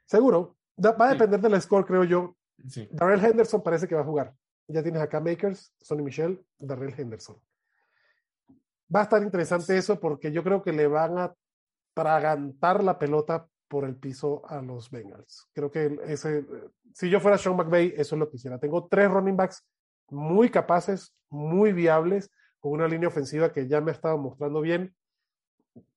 [0.06, 0.56] Seguro.
[0.78, 2.36] va a depender del score, creo yo.
[2.92, 4.36] Darrell Henderson parece que va a jugar.
[4.68, 7.36] Ya tienes acá Makers, Sonny Michel, Darrell Henderson.
[8.94, 11.34] Va a estar interesante eso porque yo creo que le van a
[11.94, 15.48] tragantar la pelota por el piso a los Bengals.
[15.54, 16.46] Creo que ese,
[16.94, 18.60] si yo fuera Sean McVay, eso es lo que quisiera.
[18.60, 19.66] Tengo tres running backs
[20.10, 22.30] muy capaces, muy viables,
[22.60, 24.96] con una línea ofensiva que ya me ha estado mostrando bien.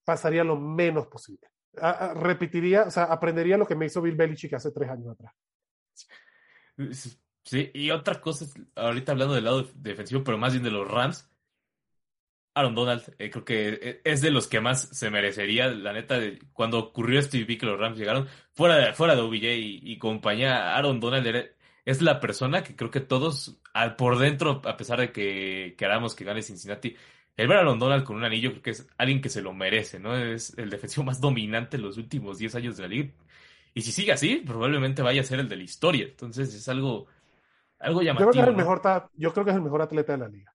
[0.05, 1.49] Pasaría lo menos posible.
[2.15, 5.35] repetiría, o sea, aprendería lo que me hizo Bill Belichick hace tres años atrás.
[7.45, 11.31] Sí, y otra cosa, ahorita hablando del lado defensivo, pero más bien de los Rams,
[12.57, 16.19] Aaron Donald, eh, creo que eh, es de los que más se merecería, la neta,
[16.55, 19.99] cuando ocurrió esto y vi que los Rams llegaron, fuera de, fuera de OBJ y,
[19.99, 21.51] compañía, Aaron Donald
[21.85, 26.14] es la persona que creo que todos, al, por dentro, a pesar de que queramos
[26.14, 26.97] que gane Cincinnati,
[27.37, 29.53] el ver a Aaron Donald con un anillo creo que es alguien que se lo
[29.53, 30.16] merece, ¿no?
[30.16, 33.11] Es el defensivo más dominante en los últimos 10 años de la liga.
[33.75, 36.07] Y si sigue así, probablemente vaya a ser el de la historia.
[36.07, 37.07] Entonces es algo,
[37.79, 38.31] algo llamativo.
[38.31, 40.29] Yo creo que es el, mejor, yo creo que es el mejor atleta de la
[40.29, 40.55] liga.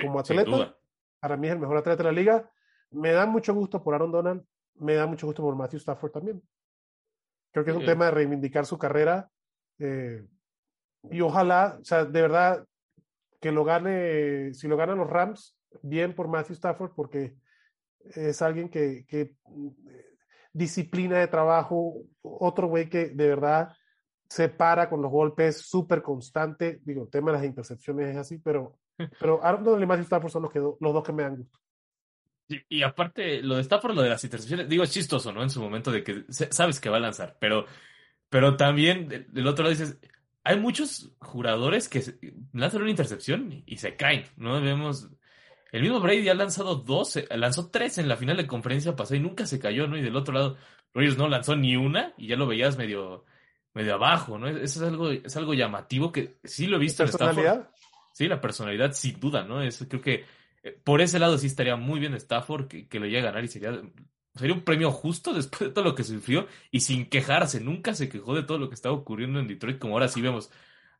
[0.00, 0.74] Como atleta,
[1.20, 2.50] para mí es el mejor atleta de la liga.
[2.90, 6.42] Me da mucho gusto por Aaron Donald, me da mucho gusto por Matthew Stafford también.
[7.52, 9.30] Creo que es un tema de reivindicar su carrera.
[9.78, 10.24] Eh,
[11.10, 12.66] y ojalá, o sea, de verdad,
[13.40, 17.36] que lo gane, si lo ganan los Rams, bien por Matthew Stafford, porque
[18.14, 19.34] es alguien que, que
[20.52, 23.72] disciplina de trabajo, otro güey que de verdad
[24.28, 26.80] se para con los golpes, súper constante.
[26.82, 28.78] Digo, el tema de las intercepciones es así, pero
[29.18, 31.58] pero Aaron Donald y Matthew Stafford son los, que los dos que me dan gusto.
[32.68, 35.42] Y, aparte, lo de Stafford, lo de las intercepciones, digo, es chistoso, ¿no?
[35.42, 37.66] En su momento de que sabes que va a lanzar, pero,
[38.28, 39.98] pero también del otro lado dices,
[40.44, 42.04] hay muchos jugadores que
[42.52, 44.60] lanzan una intercepción y se caen, ¿no?
[44.60, 45.10] Vemos,
[45.72, 49.16] el mismo Brady ha lanzado dos, eh, lanzó tres en la final de conferencia pasada
[49.16, 49.98] y nunca se cayó, ¿no?
[49.98, 50.56] Y del otro lado,
[50.94, 53.24] Rogers no lanzó ni una y ya lo veías medio,
[53.74, 54.46] medio abajo, ¿no?
[54.46, 57.66] Eso es algo, es algo llamativo que sí lo he visto en Stafford.
[58.16, 59.60] Sí, la personalidad, sin duda, ¿no?
[59.60, 60.24] Eso creo que
[60.62, 63.44] eh, por ese lado sí estaría muy bien Stafford que, que lo llegue a ganar
[63.44, 63.78] y sería,
[64.34, 67.60] sería un premio justo después de todo lo que sufrió y sin quejarse.
[67.60, 70.50] Nunca se quejó de todo lo que estaba ocurriendo en Detroit, como ahora sí vemos,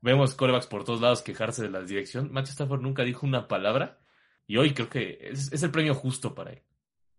[0.03, 2.31] vemos corebacks por todos lados quejarse de la dirección.
[2.31, 3.99] Matthew Stafford nunca dijo una palabra
[4.47, 6.63] y hoy creo que es, el premio justo para él.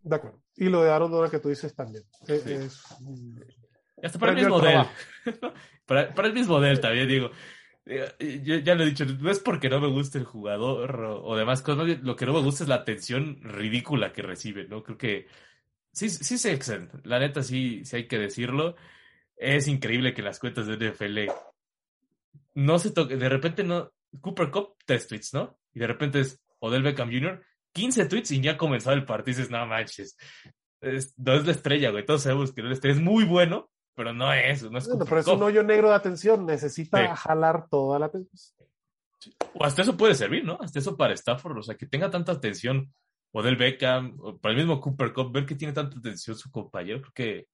[0.04, 0.40] De acuerdo.
[0.56, 2.04] Y lo de Aaron Donald que tú dices también.
[2.28, 2.84] E, es,
[4.04, 4.86] Hasta para el mismo de él.
[5.88, 7.32] para, para el mismo de él también, digo.
[7.90, 11.36] Eh, yo ya lo he dicho, no es porque no me guste el jugador o,
[11.38, 14.84] demás cosas, lo que no me gusta es la atención ridícula que recibe, ¿no?
[14.84, 15.28] Creo que
[15.92, 18.76] sí, sí se exceden, la neta sí, sí hay que decirlo.
[19.38, 21.32] Es increíble que las cuentas de NFL
[22.56, 25.58] no se toquen, de repente no, Cooper Cup, tres tweets, ¿no?
[25.74, 27.42] Y de repente es Odell Beckham Jr.,
[27.74, 30.18] 15 tweets y ya ha comenzado el partido y dices, no manches,
[30.82, 33.70] no es la estrella, güey, todos sabemos que no es la estrella, es muy bueno,
[33.98, 37.98] pero no es, no es Pero es un hoyo negro de atención, necesita jalar toda
[37.98, 38.70] la atención.
[39.56, 40.56] O hasta eso puede servir, ¿no?
[40.62, 42.94] Hasta eso para Stafford, o sea, que tenga tanta atención,
[43.32, 46.52] o del Beckham, o para el mismo Cooper Cup, ver que tiene tanta atención su
[46.52, 47.48] compañero, creo que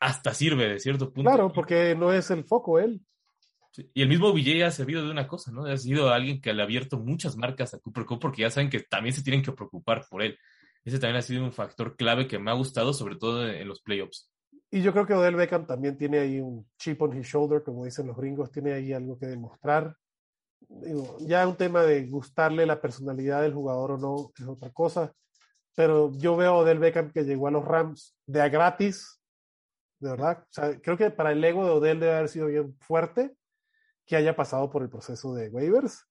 [0.00, 1.28] hasta sirve de cierto punto.
[1.28, 3.02] Claro, porque no es el foco él.
[3.92, 5.66] Y el mismo Villay ha servido de una cosa, ¿no?
[5.66, 8.70] Ha sido alguien que le ha abierto muchas marcas a Cooper Cup porque ya saben
[8.70, 10.38] que también se tienen que preocupar por él.
[10.86, 13.82] Ese también ha sido un factor clave que me ha gustado, sobre todo en los
[13.82, 14.30] playoffs.
[14.76, 17.86] Y yo creo que Odell Beckham también tiene ahí un chip on his shoulder, como
[17.86, 19.96] dicen los gringos, tiene ahí algo que demostrar.
[21.20, 25.14] Ya un tema de gustarle la personalidad del jugador o no es otra cosa.
[25.74, 29.18] Pero yo veo a Odell Beckham que llegó a los Rams de a gratis,
[29.98, 30.44] de verdad.
[30.82, 33.34] Creo que para el ego de Odell debe haber sido bien fuerte
[34.04, 36.04] que haya pasado por el proceso de waivers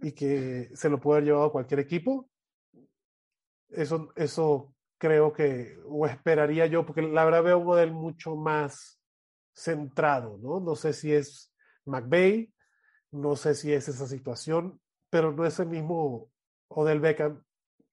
[0.00, 2.28] y que se lo pueda haber llevado a cualquier equipo.
[3.70, 9.00] Eso, eso creo que, o esperaría yo, porque la verdad veo un modelo mucho más
[9.52, 10.60] centrado, ¿no?
[10.60, 11.52] No sé si es
[11.86, 12.54] McVeigh,
[13.10, 16.30] no sé si es esa situación, pero no es el mismo
[16.68, 17.42] Odell Beckham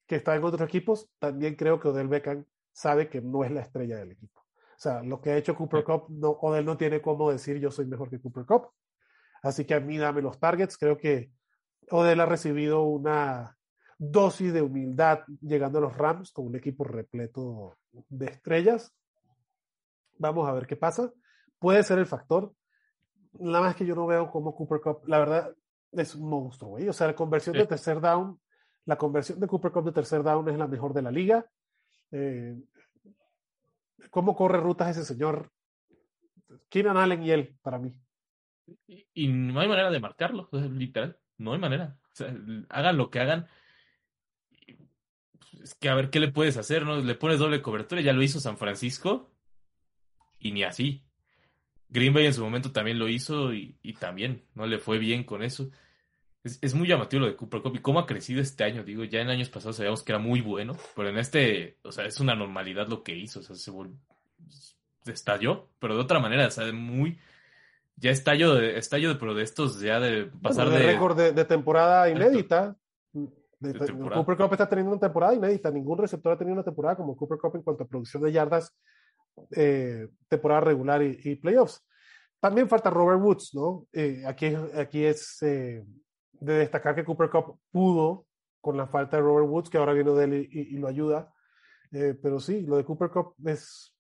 [0.06, 1.10] que está en otros equipos.
[1.18, 4.42] También creo que Odell Beckham sabe que no es la estrella del equipo.
[4.42, 7.72] O sea, lo que ha hecho Cooper Cup, no, Odell no tiene cómo decir yo
[7.72, 8.70] soy mejor que Cooper Cup.
[9.42, 10.78] Así que a mí dame los targets.
[10.78, 11.32] Creo que
[11.90, 13.58] Odell ha recibido una
[14.00, 18.96] dosis de humildad llegando a los Rams con un equipo repleto de estrellas.
[20.18, 21.12] Vamos a ver qué pasa.
[21.60, 22.54] Puede ser el factor.
[23.34, 25.54] Nada más que yo no veo como Cooper Cup, la verdad,
[25.92, 26.88] es un monstruo, güey.
[26.88, 28.40] O sea, la conversión de tercer down,
[28.86, 31.46] la conversión de Cooper Cup de tercer down es la mejor de la liga.
[32.12, 32.56] Eh,
[34.10, 35.52] ¿Cómo corre rutas ese señor?
[36.70, 37.94] Keenan Allen y él, para mí.
[38.88, 41.18] Y, no hay manera de marcarlo, literal.
[41.38, 41.98] No hay manera.
[42.02, 42.34] O sea,
[42.70, 43.48] hagan lo que hagan,
[45.64, 46.98] es que a ver qué le puedes hacer, ¿no?
[46.98, 49.30] Le pones doble cobertura, ya lo hizo San Francisco
[50.40, 51.04] y ni así.
[51.90, 55.44] Green Bay en su momento también lo hizo y, también no le fue bien con
[55.44, 55.70] eso.
[56.44, 58.84] Es, muy llamativo lo de Cooper Cup y cómo ha crecido este año.
[58.84, 62.06] Digo, ya en años pasados sabíamos que era muy bueno, pero en este, o sea,
[62.06, 63.42] es una normalidad lo que hizo.
[63.42, 63.72] O sea, se,
[65.12, 67.20] estalló, pero de otra manera, o sea, muy.
[67.98, 70.80] Ya estalló, estalló, pero de estos ya de pasar de.
[70.80, 72.78] récord de, de, temporada inédita.
[73.62, 75.72] Cooper Cup está teniendo una temporada inédita.
[75.72, 78.76] Ningún receptor ha tenido una temporada como Cooper Cup en cuanto a producción de yardas,
[79.52, 81.86] eh, temporada regular y, playoffs.
[82.40, 83.86] también falta Robert Woods, ¿no?
[83.92, 85.84] Eh, aquí, aquí es eh,
[86.40, 88.26] de destacar que Cooper Cup pudo
[88.62, 91.34] con la falta de Robert Woods, que ahora viene de él y, lo ayuda.
[91.92, 93.96] Eh, pero sí, lo de Cooper Cup es,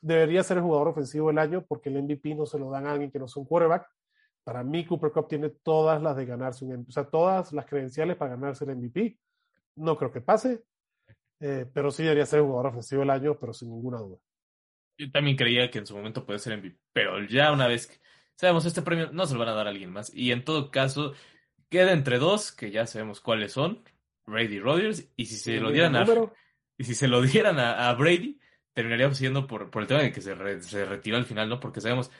[0.00, 2.92] debería ser el jugador ofensivo del año porque el MVP no se lo dan a
[2.92, 3.86] alguien que no sea un quarterback.
[4.44, 8.16] Para mí, Cooper Cup tiene todas las de ganarse un, o sea, todas las credenciales
[8.16, 9.18] para ganarse el MVP.
[9.76, 10.64] No creo que pase,
[11.40, 14.18] eh, pero sí debería ser el jugador ofensivo del año, pero sin ninguna duda.
[14.98, 17.96] Yo también creía que en su momento puede ser MVP, pero ya una vez que
[18.34, 20.14] sabemos este premio no se lo van a dar a alguien más.
[20.14, 21.14] Y en todo caso,
[21.68, 23.82] queda entre dos, que ya sabemos cuáles son,
[24.26, 26.04] Brady Rodgers, y si se lo dieran a,
[26.76, 28.40] y si se lo dieran a, Brady,
[28.72, 31.60] terminaríamos siendo por, por el tema de que se, se retiró al final, ¿no?
[31.60, 32.10] Porque sabemos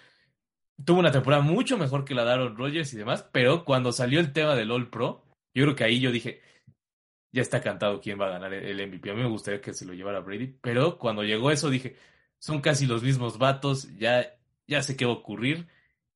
[0.84, 4.20] tuvo una temporada mucho mejor que la de Aaron Rodgers y demás, pero cuando salió
[4.20, 6.40] el tema del All Pro, yo creo que ahí yo dije,
[7.32, 9.10] ya está cantado quién va a ganar el MVP.
[9.10, 11.96] A mí me gustaría que se lo llevara Brady, pero cuando llegó eso dije,
[12.38, 14.34] son casi los mismos vatos, ya,
[14.66, 15.68] ya sé qué va a ocurrir.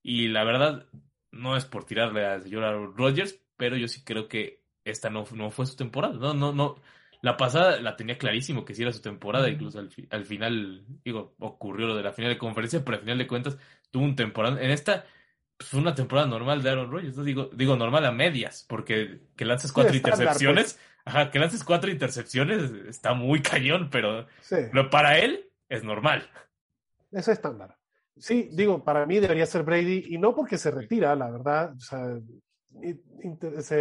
[0.03, 0.87] Y la verdad,
[1.33, 5.25] no es por tirarle al señor Aaron Rodgers, pero yo sí creo que esta no,
[5.33, 6.15] no fue su temporada.
[6.15, 6.77] No, no, no.
[7.23, 11.35] La pasada la tenía clarísimo que sí era su temporada, incluso al, al final, digo,
[11.39, 13.59] ocurrió lo de la final de conferencia, pero al final de cuentas
[13.91, 14.63] tuvo un temporada.
[14.63, 15.05] En esta
[15.57, 17.25] pues, fue una temporada normal de Aaron Rodgers.
[17.25, 20.81] Digo, digo normal a medias, porque que lances cuatro intercepciones, pues.
[21.05, 26.29] ajá, que lances cuatro intercepciones está muy cañón, pero, pero para él es normal.
[27.11, 27.77] Es estándar.
[28.19, 31.81] Sí, digo, para mí debería ser Brady, y no porque se retira, la verdad, o
[31.81, 32.19] sea,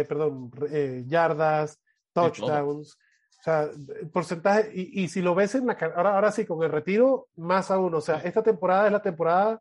[0.06, 1.80] perdón, eh, yardas,
[2.12, 2.98] touchdowns,
[3.38, 3.70] o sea,
[4.12, 7.70] porcentaje, y, y, si lo ves en la, ahora, ahora sí, con el retiro, más
[7.70, 9.58] aún, o sea, esta temporada es la temporada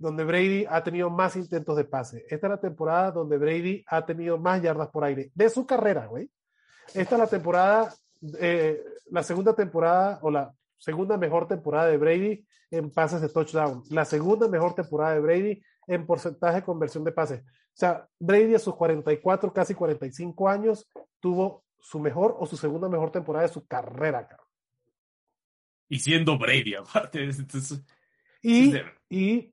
[0.00, 2.24] donde Brady ha tenido más intentos de pase.
[2.30, 6.06] Esta es la temporada donde Brady ha tenido más yardas por aire de su carrera,
[6.06, 6.30] güey.
[6.94, 7.94] Esta es la temporada,
[8.40, 13.82] eh, la segunda temporada o la segunda mejor temporada de Brady en pases de touchdown.
[13.90, 17.40] La segunda mejor temporada de Brady en porcentaje de conversión de pases.
[17.40, 20.88] O sea, Brady a sus 44, casi 45 años,
[21.20, 24.46] tuvo su mejor o su segunda mejor temporada de su carrera, cabrón.
[25.90, 27.22] Y siendo Brady, aparte.
[27.24, 27.82] Entonces,
[28.40, 28.72] y,
[29.10, 29.52] y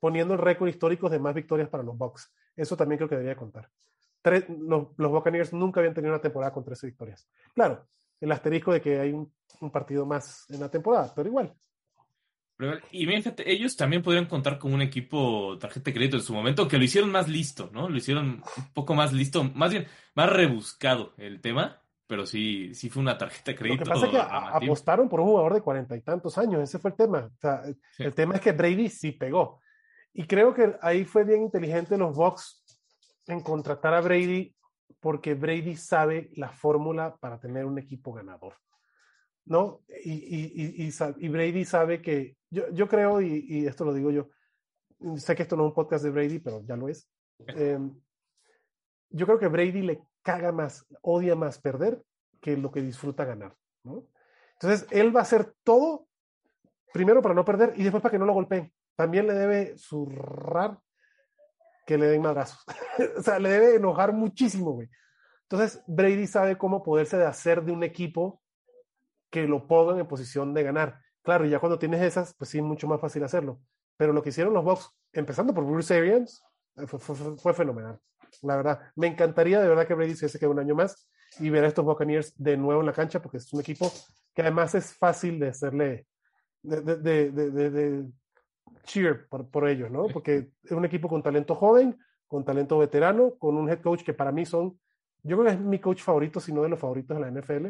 [0.00, 2.32] poniendo el récord histórico de más victorias para los Bucks.
[2.56, 3.70] Eso también creo que debería contar.
[4.24, 7.28] los, los, Buccaneers nunca habían tenido una temporada con 13 victorias.
[7.54, 7.86] Claro,
[8.20, 9.32] el asterisco de que hay un,
[9.70, 11.54] partido más en la temporada, pero igual.
[12.90, 16.66] Y fíjate, ellos también podrían contar con un equipo tarjeta de crédito en su momento,
[16.66, 17.88] que lo hicieron más listo, ¿no?
[17.88, 22.90] Lo hicieron un poco más listo, más bien, más rebuscado el tema, pero sí, sí
[22.90, 23.84] fue una tarjeta de crédito.
[23.84, 26.80] Lo que pasa es que apostaron por un jugador de cuarenta y tantos años, ese
[26.80, 27.30] fue el tema.
[27.32, 27.62] O sea,
[27.98, 29.60] el tema es que Brady sí pegó.
[30.18, 32.60] Y creo que ahí fue bien inteligente los Bucks
[33.28, 34.52] en contratar a Brady
[34.98, 38.54] porque Brady sabe la fórmula para tener un equipo ganador.
[39.44, 39.84] ¿No?
[40.04, 44.28] Y, y, y, y Brady sabe que, yo, yo creo, y, esto lo digo yo,
[45.18, 47.08] sé que esto no es un podcast de Brady, pero ya lo es.
[47.46, 47.94] Em,
[49.10, 52.02] yo creo que Brady le caga más, odia más perder
[52.40, 53.54] que lo que disfruta ganar.
[53.84, 54.08] ¿no?
[54.54, 56.08] Entonces, él va a hacer todo,
[56.92, 60.80] primero para no perder y después para que no lo golpeen también le debe zurrar
[61.86, 62.64] que le den madrazos.
[63.16, 64.88] o sea, le debe enojar muchísimo, güey.
[65.42, 68.42] Entonces, Brady sabe cómo poderse de hacer de un equipo
[69.30, 71.00] que lo pongan en posición de ganar.
[71.22, 73.60] Claro, y ya cuando tienes esas, pues sí, es mucho más fácil hacerlo.
[73.96, 76.42] Pero lo que hicieron los Bucks, empezando por Bruce Arians,
[76.74, 78.00] eh, fue, fenomenal.
[78.42, 81.08] La verdad, me encantaría de verdad que Brady se quede un año más
[81.38, 83.92] y ver a estos Buccaneers de nuevo en la cancha, porque es un equipo
[84.34, 86.08] que además es fácil de hacerle,
[86.62, 88.04] de, de, de,
[88.82, 90.06] cheer por, ellos, ¿no?
[90.06, 94.14] Porque es un equipo con talento joven, con talento veterano, con un head coach que
[94.14, 94.78] para mí son,
[95.22, 97.66] yo creo que es mi coach favorito, si no de los favoritos de la NFL.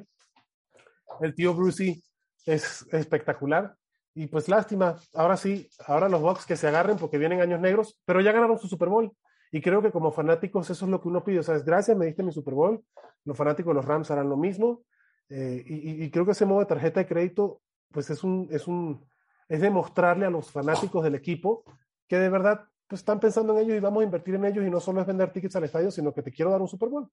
[1.21, 2.03] El tío Brucey
[2.45, 3.75] es espectacular.
[4.15, 8.01] Y pues lástima, ahora sí, ahora los Bucks que se agarren porque vienen años negros,
[8.05, 9.13] pero ya ganaron su Super Bowl.
[9.53, 11.39] Y creo que como fanáticos eso es lo que uno pide.
[11.39, 12.83] O sea, es gracias, me diste mi Super Bowl.
[13.25, 14.83] Los fanáticos de los Rams harán lo mismo.
[15.29, 17.61] Eh, y, y, creo que ese modo de tarjeta de crédito,
[17.93, 19.05] pues es un, es un,
[19.49, 21.65] es demostrarle a los fanáticos del equipo
[22.07, 24.71] que de verdad pues, están pensando en ellos y vamos a invertir en ellos y
[24.71, 27.09] no solo es vender tickets al estadio, sino que te quiero dar un Super Bowl.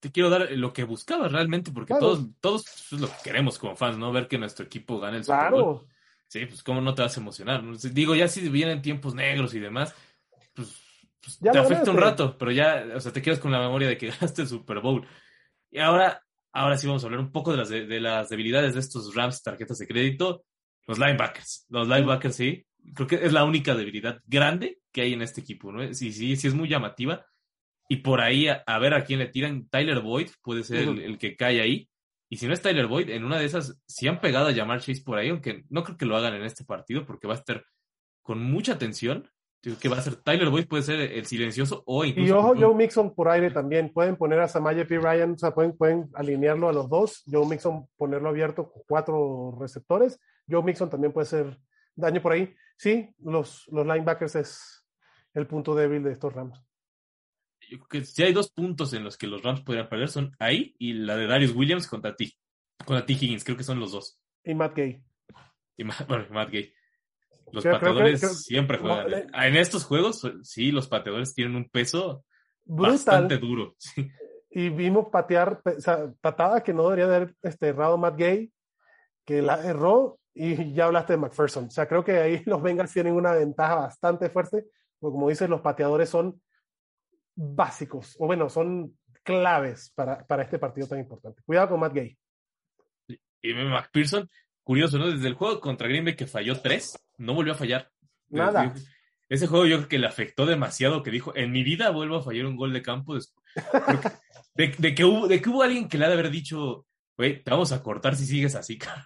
[0.00, 3.76] Te quiero dar lo que buscabas realmente, porque todos, todos es lo que queremos como
[3.76, 4.12] fans, ¿no?
[4.12, 5.86] Ver que nuestro equipo gane el Super Bowl.
[6.28, 7.62] Sí, pues cómo no te vas a emocionar.
[7.92, 9.94] Digo, ya si vienen tiempos negros y demás,
[10.54, 10.80] pues,
[11.20, 13.98] pues te afecta un rato, pero ya, o sea, te quedas con la memoria de
[13.98, 15.06] que ganaste el Super Bowl.
[15.70, 18.80] Y ahora, ahora sí vamos a hablar un poco de las, de las debilidades de
[18.80, 20.44] estos Rams tarjetas de crédito.
[20.86, 21.66] Los linebackers.
[21.68, 22.66] Los linebackers, sí.
[22.94, 25.92] Creo que es la única debilidad grande que hay en este equipo, ¿no?
[25.94, 27.24] Sí, sí, sí es muy llamativa.
[27.88, 29.68] Y por ahí, a, ver a quién le tiran.
[29.68, 31.88] Tyler Boyd puede ser el, que cae ahí.
[32.30, 34.80] Y si no es Tyler Boyd, en una de esas, si han pegado a llamar
[34.80, 37.38] Chase por ahí, aunque no creo que lo hagan en este partido, porque va a
[37.38, 37.64] estar
[38.22, 39.28] con mucha atención.
[39.80, 42.28] Que va a ser Tyler Boyd, puede ser el silencioso o incluso.
[42.28, 43.90] Y ojo, Joe Mixon por aire también.
[43.94, 44.98] Pueden poner a Samaya P.
[44.98, 47.22] Ryan, o sea, pueden, pueden alinearlo a los dos.
[47.30, 50.20] Joe Mixon ponerlo abierto con cuatro receptores.
[50.48, 51.58] Joe Mixon también puede ser
[51.94, 52.54] daño por ahí.
[52.76, 54.86] Sí, los, los linebackers es
[55.32, 56.60] el punto débil de estos Rams.
[57.70, 60.34] Yo creo que si hay dos puntos en los que los Rams podrían perder son
[60.38, 62.36] ahí y la de Darius Williams contra ti.
[62.84, 63.12] Contra T.
[63.14, 64.20] Higgins, creo que son los dos.
[64.42, 65.02] Y Matt Gay.
[65.76, 66.72] Y Matt, bueno, Matt Gay.
[67.52, 69.10] Los creo, pateadores creo que, siempre juegan.
[69.10, 72.24] No, en estos juegos, sí, los pateadores tienen un peso
[72.64, 72.92] brutal.
[72.92, 73.74] bastante duro.
[73.94, 74.10] Sí.
[74.56, 78.52] Y vimos patear, o sea, patada que no debería haber este, errado Matt Gay,
[79.24, 81.66] que la erró y ya hablaste de McPherson.
[81.66, 84.66] O sea, creo que ahí los Bengals tienen una ventaja bastante fuerte,
[84.98, 86.40] porque como dices, los pateadores son
[87.36, 91.42] básicos, o bueno, son claves para, para este partido tan importante.
[91.44, 92.18] Cuidado con Matt Gay.
[93.42, 94.28] Y McPherson,
[94.62, 95.10] curioso, ¿no?
[95.10, 97.90] Desde el juego contra Green Bay que falló tres, no volvió a fallar.
[98.28, 98.74] Nada.
[99.28, 102.22] Ese juego yo creo que le afectó demasiado, que dijo, en mi vida vuelvo a
[102.22, 103.16] fallar un gol de campo.
[104.54, 107.42] De, de, que, hubo, de que hubo alguien que le ha de haber dicho, güey,
[107.42, 109.04] te vamos a cortar si sigues así, cara.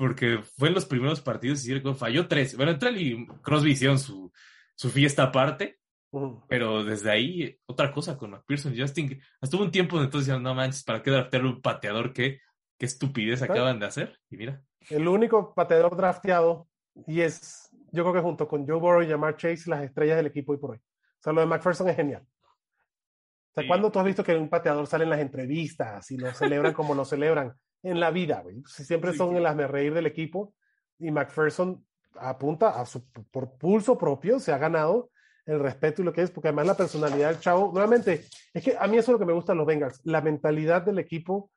[0.00, 2.56] Porque fue en los primeros partidos y falló tres.
[2.56, 4.32] Bueno, Trell y Crosby hicieron su,
[4.74, 5.78] su fiesta aparte,
[6.12, 6.40] uh.
[6.48, 9.20] pero desde ahí, otra cosa con McPherson Justin.
[9.42, 12.14] Hasta hubo un tiempo donde entonces decían, no manches, ¿para qué draftearle un pateador?
[12.14, 12.40] ¿Qué,
[12.78, 14.18] qué estupidez acaban de hacer?
[14.30, 14.62] Y mira.
[14.88, 16.66] El único pateador drafteado,
[17.06, 20.28] y es, yo creo que junto con Joe Burrow y Jamar Chase, las estrellas del
[20.28, 20.78] equipo hoy por hoy.
[20.78, 22.22] O sea, lo de McPherson es genial.
[22.22, 23.68] O sea, sí.
[23.68, 26.94] ¿cuándo tú has visto que un pateador sale en las entrevistas y lo celebran como
[26.94, 27.54] lo celebran?
[27.82, 28.62] En la vida, güey.
[28.66, 30.54] Siempre sí, son en las me reír del equipo.
[30.98, 31.84] Y McPherson
[32.18, 35.10] apunta a su, por pulso propio, se ha ganado
[35.46, 38.76] el respeto y lo que es, porque además la personalidad del chavo, nuevamente, es que
[38.78, 41.50] a mí eso es lo que me gusta de los Bengals, la mentalidad del equipo,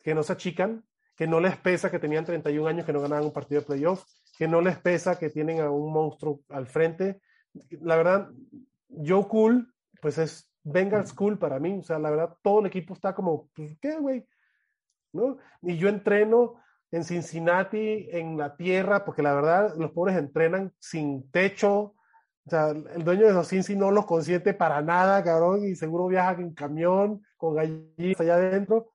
[0.00, 0.84] que no se achican,
[1.16, 4.04] que no les pesa que tenían 31 años que no ganaban un partido de playoff,
[4.38, 7.20] que no les pesa que tienen a un monstruo al frente.
[7.80, 8.30] La verdad,
[8.88, 12.94] Joe Cool, pues es Bengals Cool para mí, o sea, la verdad, todo el equipo
[12.94, 14.24] está como, pues, ¿qué, güey?
[15.12, 15.38] ¿No?
[15.62, 16.54] Y yo entreno
[16.90, 21.94] en Cincinnati, en la tierra, porque la verdad, los pobres entrenan sin techo.
[22.46, 26.06] O sea, el dueño de esos Cincy no los consiente para nada, cabrón, y seguro
[26.06, 28.92] viaja en camión, con gallinas allá adentro.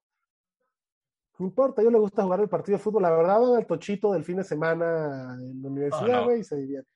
[1.37, 3.03] No importa, a ellos les gusta jugar el partido de fútbol.
[3.03, 6.35] La verdad, el tochito del fin de semana en la universidad, güey, oh, no.
[6.35, 6.89] y se divierte.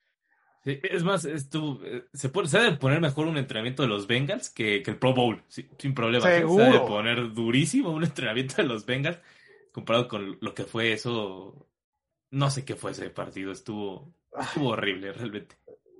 [0.67, 1.79] Sí, es más, estuvo,
[2.11, 5.13] se, puede, se debe poner mejor un entrenamiento de los Bengals que, que el Pro
[5.13, 6.25] Bowl, sí, sin problema.
[6.25, 6.65] Seguro.
[6.65, 9.17] Se debe poner durísimo un entrenamiento de los Bengals
[9.71, 11.69] comparado con lo que fue eso.
[12.31, 15.55] No sé qué fue ese partido, estuvo, estuvo horrible realmente.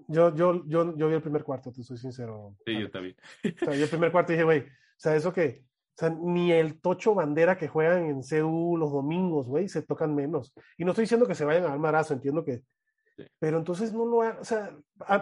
[0.09, 2.57] Yo, yo, yo, yo vi el primer cuarto, te soy sincero.
[2.65, 3.15] Sí, yo también.
[3.45, 6.51] O sea, yo el primer cuarto dije, güey, o sea, eso que, o sea, ni
[6.51, 10.53] el tocho bandera que juegan en CU los domingos, güey, se tocan menos.
[10.77, 12.63] Y no estoy diciendo que se vayan a dar marazo, entiendo que.
[13.39, 14.75] Pero entonces no lo, o sea,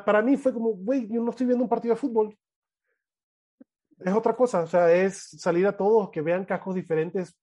[0.06, 2.38] para mí fue como, güey, yo no estoy viendo un partido de fútbol.
[4.00, 7.40] Es otra cosa, o sea, es salir a todos, que vean cascos diferentes.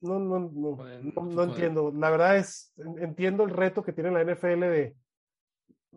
[0.00, 1.92] No, no, no, no, no entiendo.
[1.94, 4.96] La verdad es, entiendo el reto que tiene la NFL de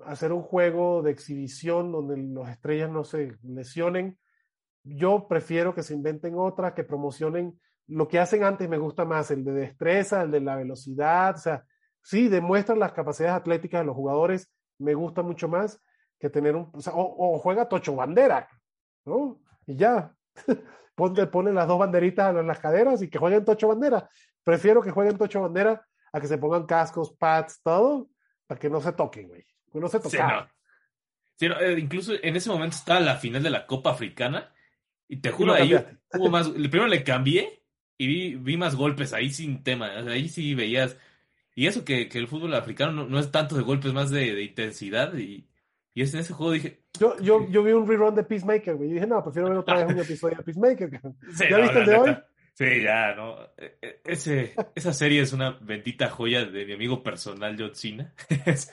[0.06, 4.18] hacer un juego de exhibición donde los estrellas no se lesionen.
[4.84, 9.32] Yo prefiero que se inventen otra, que promocionen lo que hacen antes, me gusta más,
[9.32, 11.66] el de destreza, el de la velocidad, o sea,
[12.04, 15.82] sí, demuestran las capacidades atléticas de los jugadores, me gusta mucho más
[16.20, 18.48] que tener un, o, sea, o, o juega Tocho Bandera,
[19.06, 19.42] ¿no?
[19.66, 20.14] Y ya,
[20.96, 24.10] ponte, ponen las dos banderitas en las caderas y que jueguen Tocho Bandera.
[24.44, 28.10] Prefiero que jueguen Tocho Bandera a que se pongan cascos, pads, todo,
[28.46, 29.46] para que no se toquen, güey.
[29.72, 30.22] Que no se toquen.
[30.22, 30.48] Sí, no.
[31.36, 34.54] Sí, no, eh, incluso en ese momento estaba la final de la Copa Africana
[35.08, 35.74] y te juro, ahí
[36.14, 37.64] hubo más, primero le cambié
[37.98, 40.96] y vi, vi más golpes ahí sin tema, ahí sí veías
[41.56, 44.34] y eso que, que el fútbol africano no, no, es tanto de golpes, más de,
[44.34, 45.14] de intensidad.
[45.16, 45.48] Y,
[45.94, 46.84] y es en ese juego dije.
[47.00, 48.90] Yo, yo, yo vi un rerun de Peacemaker, güey.
[48.90, 50.90] Y dije, no, prefiero ver otra vez un episodio de Peacemaker.
[51.36, 52.18] Sí, ¿Ya no, viste el de hoy?
[52.56, 53.36] Sí, ya, ¿no?
[53.58, 58.14] E, e, Ese, esa serie es una bendita joya de mi amigo personal, John Cena.
[58.46, 58.72] es,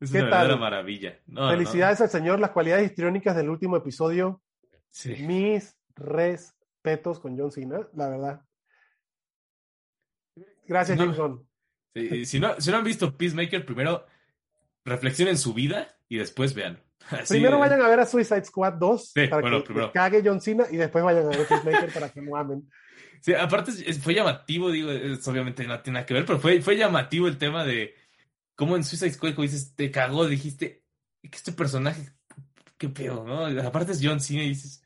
[0.00, 1.18] es una verdadera maravilla.
[1.26, 2.04] No, Felicidades no.
[2.04, 4.42] al señor, las cualidades histriónicas del último episodio.
[4.90, 5.16] Sí.
[5.20, 8.42] Mis respetos con John Cena, la verdad.
[10.66, 10.98] Gracias.
[10.98, 11.46] Jameson.
[11.94, 14.06] Sí, si, no, si no han visto Peacemaker, primero
[14.84, 16.82] reflexionen su vida y después vean.
[17.10, 19.92] Así, primero eh, vayan a ver a Suicide Squad 2 Sí, para bueno, que primero.
[19.92, 22.68] cague John Cena y después vayan a ver Peacemaker para que no amen.
[23.20, 26.76] Sí, aparte fue llamativo, digo, es, obviamente no tiene nada que ver, pero fue, fue
[26.76, 27.94] llamativo el tema de
[28.56, 30.82] cómo en Suicide Squad, como dices, te cagó, dijiste,
[31.22, 32.10] que este personaje,
[32.78, 33.46] qué pedo, ¿no?
[33.62, 34.84] Aparte es John Cena y dices,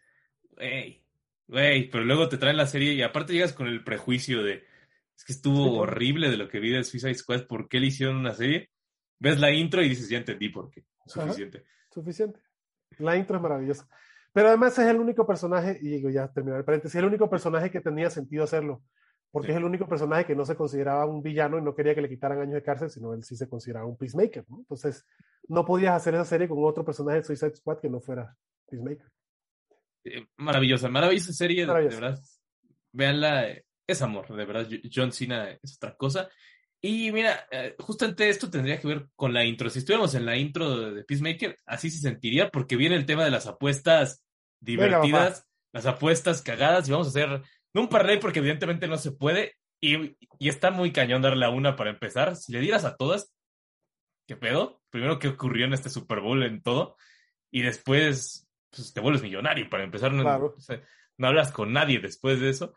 [0.58, 1.02] wey,
[1.48, 4.66] wey, pero luego te traen la serie y aparte llegas con el prejuicio de,
[5.16, 8.16] es que estuvo horrible de lo que vi de Suicide Squad, ¿por qué le hicieron
[8.16, 8.70] una serie?
[9.18, 10.84] ves la intro y dices, ya entendí por qué.
[11.06, 11.64] Suficiente.
[11.90, 12.40] suficiente.
[12.98, 13.88] La intro es maravillosa.
[14.32, 17.30] Pero además es el único personaje, y digo, ya terminar el paréntesis, es el único
[17.30, 18.82] personaje que tenía sentido hacerlo.
[19.30, 22.00] Porque es el único personaje que no se consideraba un villano y no quería que
[22.00, 24.44] le quitaran años de cárcel, sino él sí se consideraba un peacemaker.
[24.48, 24.58] ¿no?
[24.60, 25.04] Entonces,
[25.48, 28.34] no podías hacer esa serie con otro personaje de Suicide Squad que no fuera
[28.68, 29.10] peacemaker.
[30.04, 32.18] Eh, maravillosa, maravillosa serie, de verdad.
[32.92, 33.46] Veanla,
[33.86, 34.68] es amor, de verdad.
[34.92, 36.28] John Cena es otra cosa.
[36.80, 39.70] Y mira, eh, justamente esto tendría que ver con la intro.
[39.70, 43.30] Si estuviéramos en la intro de Peacemaker, así se sentiría, porque viene el tema de
[43.30, 44.24] las apuestas
[44.60, 47.42] divertidas, las apuestas cagadas, y vamos a hacer,
[47.74, 51.50] no un parlay porque evidentemente no se puede, y, y, está muy cañón darle a
[51.50, 52.36] una para empezar.
[52.36, 53.34] Si le dieras a todas,
[54.26, 54.82] ¿qué pedo?
[54.90, 56.96] Primero, ¿qué ocurrió en este Super Bowl en todo?
[57.50, 60.12] Y después, pues te vuelves millonario para empezar.
[60.12, 60.22] No,
[61.18, 62.74] no hablas con nadie después de eso.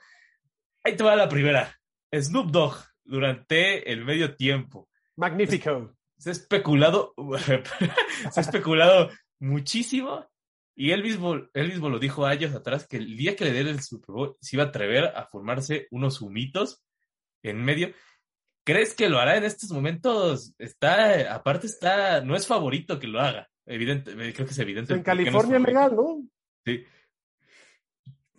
[0.84, 1.76] Ahí te va la primera.
[2.14, 4.90] Snoop Dogg durante el medio tiempo.
[5.16, 5.96] Magnífico.
[6.18, 7.14] Se ha especulado,
[8.32, 9.10] se ha especulado
[9.40, 10.28] muchísimo
[10.76, 13.62] y él mismo, él mismo lo dijo años atrás que el día que le dé
[13.62, 16.84] el Super Bowl se iba a atrever a formarse unos humitos
[17.44, 17.94] en medio.
[18.66, 20.54] ¿Crees que lo hará en estos momentos?
[20.58, 23.50] Está, aparte está, no es favorito que lo haga.
[23.66, 24.94] Evidente, creo que es evidente.
[24.94, 26.24] En California es legal, ¿no?
[26.66, 26.86] Sí.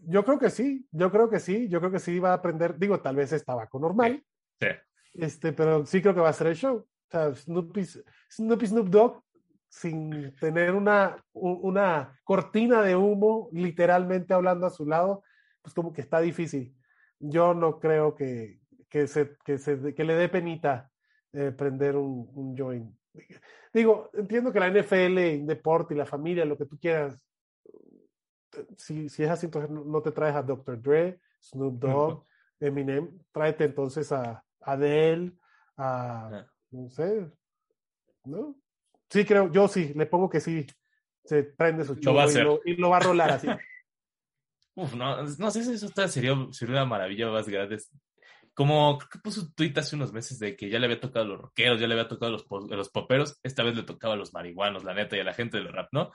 [0.06, 2.78] Yo creo que sí, yo creo que sí, yo creo que sí va a aprender,
[2.78, 4.24] digo, tal vez es tabaco normal.
[4.60, 4.68] Sí.
[5.14, 6.76] Este, pero sí creo que va a ser el show.
[6.76, 7.84] O sea, Snoopy,
[8.30, 9.22] Snoopy Snoop Dogg
[9.68, 15.22] sin tener una, una cortina de humo, literalmente hablando a su lado,
[15.62, 16.76] pues como que está difícil.
[17.20, 20.90] Yo no creo que, que, se, que, se, que le dé penita
[21.32, 22.92] eh, prender un, un joint.
[23.72, 27.16] Digo, entiendo que la NFL, deporte y la familia, lo que tú quieras,
[28.76, 30.80] si, si es así, entonces no te traes a Dr.
[30.80, 32.24] Dre, Snoop Dogg,
[32.60, 35.32] Eminem, tráete entonces a Adele,
[35.76, 36.46] a, ah.
[36.70, 37.30] no sé,
[38.24, 38.56] ¿no?
[39.08, 40.66] Sí, creo, yo sí, le pongo que sí,
[41.24, 43.48] se prende su chulo y, lo, va a rolar así.
[44.74, 47.78] Uf, no, no sé si eso sería, sería una maravilla más grande.
[48.54, 51.24] Como creo que puso un tweet hace unos meses de que ya le había tocado
[51.24, 54.14] a los rockeros, ya le había tocado a los, los poperos, esta vez le tocaba
[54.14, 56.12] a los marihuanos, la neta, y a la gente del rap, ¿no?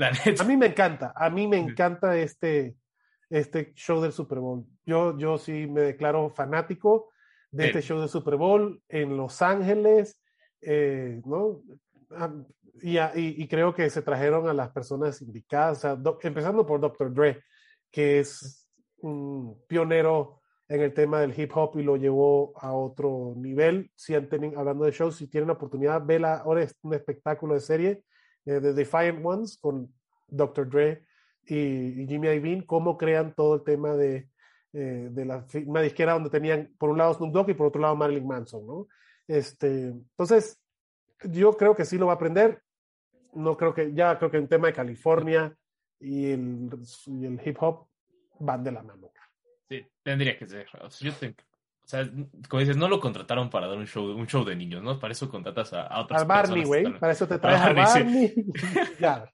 [0.00, 0.42] La neta.
[0.42, 2.74] A mí me encanta, a mí me encanta este,
[3.28, 4.64] este show del Super Bowl.
[4.86, 7.10] Yo, yo sí me declaro fanático
[7.50, 10.18] de este show del Super Bowl en Los Ángeles,
[10.62, 11.60] eh, ¿no?
[12.80, 15.84] Y, y, creo que se trajeron a las personas indicadas,
[16.22, 17.12] empezando por Dr.
[17.12, 17.42] Dre,
[17.90, 18.70] que es
[19.02, 23.90] un pionero en el tema del hip hop y lo llevó a otro nivel.
[23.96, 27.52] Si han tenido, hablando de shows, si tienen la oportunidad, vela, ahora es un espectáculo
[27.52, 28.02] de serie
[28.46, 29.92] eh, de Defiant Ones con
[30.28, 30.68] Dr.
[30.68, 31.04] Dre
[31.46, 34.28] y, Jimmy Iovine, cómo crean todo el tema de,
[34.72, 37.80] eh, de la firma disquera donde tenían por un lado Snoop Dogg y por otro
[37.80, 38.86] lado Marilyn Manson, ¿no?
[39.26, 40.60] Este, entonces,
[41.24, 42.62] yo creo que sí lo va a aprender.
[43.32, 45.54] No creo que, ya creo que en tema de California
[46.00, 46.70] y el,
[47.06, 47.86] el hip hop
[48.40, 49.12] van de la mano.
[49.68, 50.66] Sí, tendría que ser.
[51.00, 51.49] Yo o
[51.90, 52.08] sea,
[52.48, 54.98] como dices, no lo contrataron para dar un show, un show de niños, ¿no?
[54.98, 56.98] Para eso contratas a, a otras Al Barney, güey.
[56.98, 58.34] Para eso te traes a Barney.
[59.00, 59.32] ya.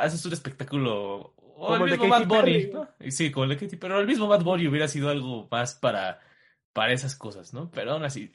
[0.00, 1.34] haces un espectáculo.
[1.62, 2.88] O el mismo Bad Bunny, ¿no?
[3.08, 6.20] Sí, como el de Katy, pero el mismo Bad Bunny hubiera sido algo más para
[6.72, 7.70] para esas cosas, ¿no?
[7.70, 8.32] Pero aún así,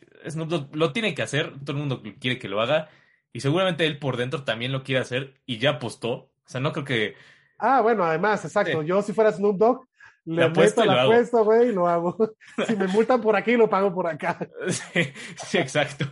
[0.73, 2.89] lo tiene que hacer, todo el mundo quiere que lo haga
[3.31, 6.11] y seguramente él por dentro también lo quiere hacer y ya apostó.
[6.11, 7.15] O sea, no creo que...
[7.57, 8.83] Ah, bueno, además, exacto.
[8.83, 9.87] Yo si fuera Snoop Dogg,
[10.25, 12.35] le apuesto la apuesta, güey, y lo hago.
[12.67, 14.37] si me multan por aquí, lo pago por acá.
[14.67, 15.01] sí,
[15.37, 16.05] sí, exacto.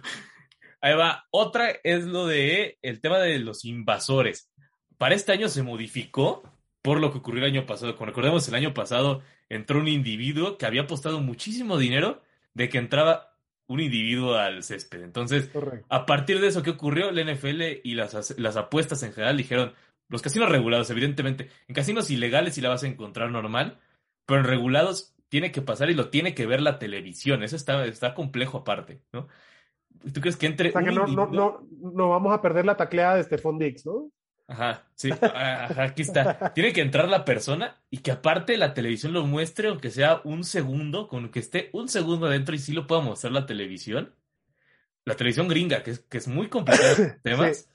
[0.81, 1.25] Ahí va.
[1.31, 4.51] Otra es lo de el tema de los invasores.
[4.97, 6.43] Para este año se modificó
[6.81, 7.95] por lo que ocurrió el año pasado.
[7.95, 12.21] Como recordemos, el año pasado entró un individuo que había apostado muchísimo dinero
[12.53, 13.33] de que entraba
[13.67, 15.01] un individuo al césped.
[15.01, 15.49] Entonces,
[15.89, 17.11] a partir de eso, ¿qué ocurrió?
[17.11, 19.73] La NFL y las, las apuestas en general dijeron,
[20.09, 23.79] los casinos regulados, evidentemente, en casinos ilegales sí la vas a encontrar normal,
[24.25, 27.43] pero en regulados tiene que pasar y lo tiene que ver la televisión.
[27.43, 29.27] Eso está, está complejo aparte, ¿no?
[30.13, 30.69] ¿Tú crees que entre...
[30.69, 33.85] O sea, que no, no, no, no, vamos a perder la tacleada de Stephon Dix,
[33.85, 34.11] ¿no?
[34.47, 36.53] Ajá, sí, ajá, aquí está.
[36.53, 40.43] Tiene que entrar la persona y que aparte la televisión lo muestre, aunque sea un
[40.43, 44.13] segundo, con que esté un segundo adentro y sí lo pueda mostrar la televisión.
[45.05, 47.69] La televisión gringa, que es, que es muy complicado temas.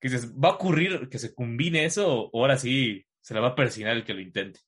[0.00, 3.48] Que dices, ¿va a ocurrir que se combine eso o ahora sí se la va
[3.48, 4.60] a persinar el que lo intente?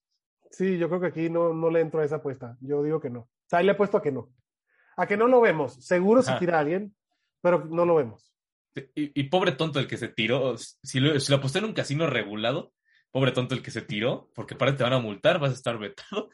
[0.57, 2.57] Sí, yo creo que aquí no, no le entro a esa apuesta.
[2.63, 3.21] Yo digo que no.
[3.21, 4.33] O sea, ahí le he puesto a que no.
[4.97, 5.75] A que no lo vemos.
[5.85, 6.97] Seguro se tira alguien,
[7.43, 8.33] pero no lo vemos.
[8.95, 10.57] Y, pobre tonto el que se tiró.
[10.57, 12.73] Si lo, si lo aposté en un casino regulado,
[13.11, 15.79] pobre tonto el que se tiró, porque para te van a multar, vas a estar
[15.79, 16.31] vetado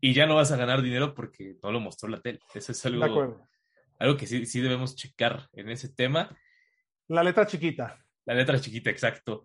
[0.00, 2.38] y ya no vas a ganar dinero porque no lo mostró la tele.
[2.54, 3.46] Eso es algo
[3.98, 6.34] algo que sí, sí debemos checar en ese tema.
[7.08, 8.02] La letra chiquita.
[8.24, 9.44] La letra chiquita, exacto.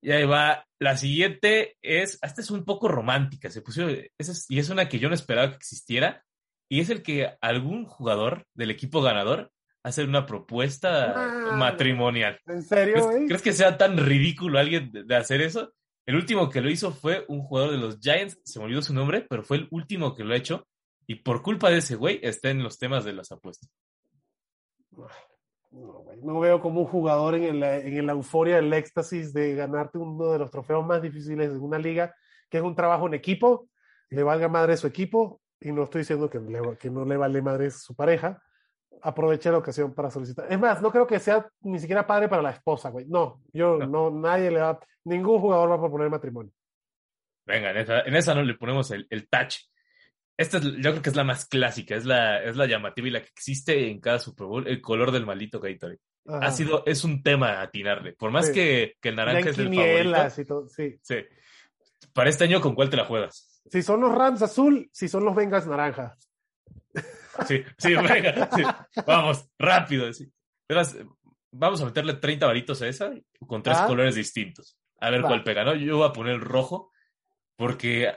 [0.00, 0.64] Y ahí va.
[0.78, 4.98] La siguiente es, esta es un poco romántica, se puso, es, y es una que
[5.00, 6.24] yo no esperaba que existiera,
[6.68, 9.50] y es el que algún jugador del equipo ganador
[9.82, 12.38] hace una propuesta Ah, matrimonial.
[12.46, 15.72] ¿En serio, ¿Crees, crees que sea tan ridículo alguien de, de hacer eso?
[16.06, 18.94] El último que lo hizo fue un jugador de los Giants, se me olvidó su
[18.94, 20.66] nombre, pero fue el último que lo ha hecho,
[21.06, 23.70] y por culpa de ese güey está en los temas de las apuestas.
[25.78, 29.54] No, güey, no veo como un jugador en, el- en la euforia, el éxtasis de
[29.54, 32.14] ganarte uno de los trofeos más difíciles de una liga,
[32.50, 33.68] que es un trabajo en equipo,
[34.10, 37.42] le valga madre su equipo, y no estoy diciendo que, le- que no le vale
[37.42, 38.42] madre su pareja,
[39.02, 40.46] aproveche la ocasión para solicitar.
[40.50, 43.06] Es más, no creo que sea ni siquiera padre para la esposa, güey.
[43.06, 46.52] No, yo no, nadie le va, ningún jugador va a proponer matrimonio.
[47.46, 49.56] Venga, en esa, en esa no le ponemos el, el touch.
[50.38, 53.10] Esta es, yo creo que es la más clásica, es la, es la llamativa y
[53.10, 55.98] la que existe en cada Super Bowl, el color del maldito Gatorade.
[56.26, 56.46] Ajá.
[56.46, 58.12] Ha sido, es un tema a atinarle.
[58.12, 58.52] Por más Sí.
[58.52, 60.40] que, que el naranja es el favorito.
[60.40, 60.96] y todo, sí.
[61.02, 61.16] Sí.
[62.12, 63.62] Para este año, ¿con cuál te la juegas?
[63.70, 66.16] Si son los Rams azul, si son los Bengals naranja.
[67.46, 68.48] Sí, sí, venga.
[68.54, 68.62] sí.
[69.06, 70.12] Vamos, rápido.
[70.12, 70.30] sí.
[70.68, 70.96] Verás,
[71.50, 73.10] vamos a meterle 30 varitos a esa
[73.46, 73.86] con tres Ah.
[73.86, 74.76] colores distintos.
[75.00, 75.28] A ver Va.
[75.28, 75.74] cuál pega, ¿no?
[75.74, 76.90] Yo voy a poner el rojo
[77.56, 78.12] porque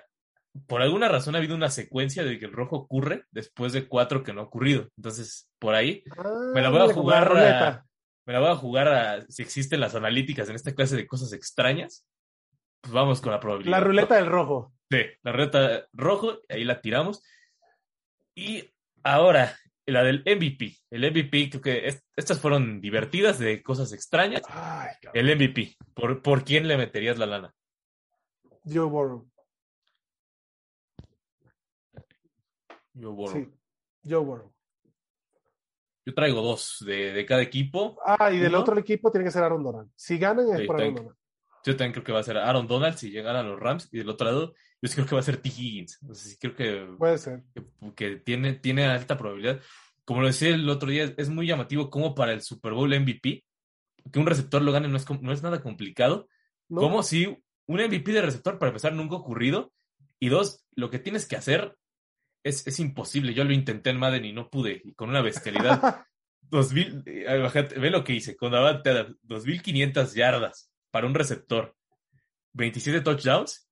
[0.68, 4.24] por alguna razón ha habido una secuencia de que el rojo ocurre después de cuatro
[4.24, 4.90] que no ha ocurrido.
[4.98, 6.04] Entonces, por ahí
[6.54, 7.86] Me la voy a la jugar a-
[8.26, 11.34] me la voy a jugar a si existen las analíticas en esta clase de cosas
[11.34, 12.06] extrañas.
[12.82, 13.78] Pues vamos con la probabilidad.
[13.78, 14.74] La ruleta del rojo.
[14.90, 17.24] Sí, la ruleta rojo, ahí la tiramos.
[18.36, 18.72] Y
[19.04, 20.78] ahora, la del MVP.
[20.90, 24.42] El MVP, creo que es- estas fueron divertidas de cosas extrañas.
[24.48, 24.90] Ay.
[25.14, 27.54] El MVP, ¿por, por quién le meterías la lana?
[28.66, 29.28] Joe Burrow.
[32.94, 33.48] Sí,
[34.04, 34.54] Joe Burrow.
[36.06, 38.00] Yo traigo dos de, de cada equipo.
[38.06, 38.62] Ah, y del Uno.
[38.62, 39.90] otro equipo tiene que ser Aaron Donald.
[39.96, 41.16] Si ganan es Sí, por Aaron Donald.
[41.64, 43.88] Yo también creo que va a ser Aaron Donald si llegan a los Rams.
[43.92, 45.50] Y del otro lado, yo sí creo que va a ser T.
[45.50, 46.00] Higgins.
[46.02, 47.44] Entonces, sí creo que Puede ser.
[47.54, 47.64] que,
[47.96, 49.62] que tiene, tiene alta probabilidad.
[50.04, 53.46] Como lo decía el otro día, es, muy llamativo como para el Super Bowl MVP,
[54.12, 56.28] que un receptor lo gane no es, no es nada complicado.
[56.68, 56.82] ¿no?
[56.82, 57.28] Como si
[57.68, 59.72] un MVP de receptor, para empezar, nunca ha ocurrido.
[60.20, 61.78] Y dos, lo que tienes que hacer
[62.44, 63.34] es, es imposible.
[63.34, 64.82] Yo lo intenté en Madden y no pude.
[64.84, 66.06] Y con una bestialidad.
[66.42, 68.36] 2000, eh, ve lo que hice.
[68.36, 71.76] Con Davante Adams, 2500 yardas para un receptor,
[72.54, 73.68] 27 touchdowns.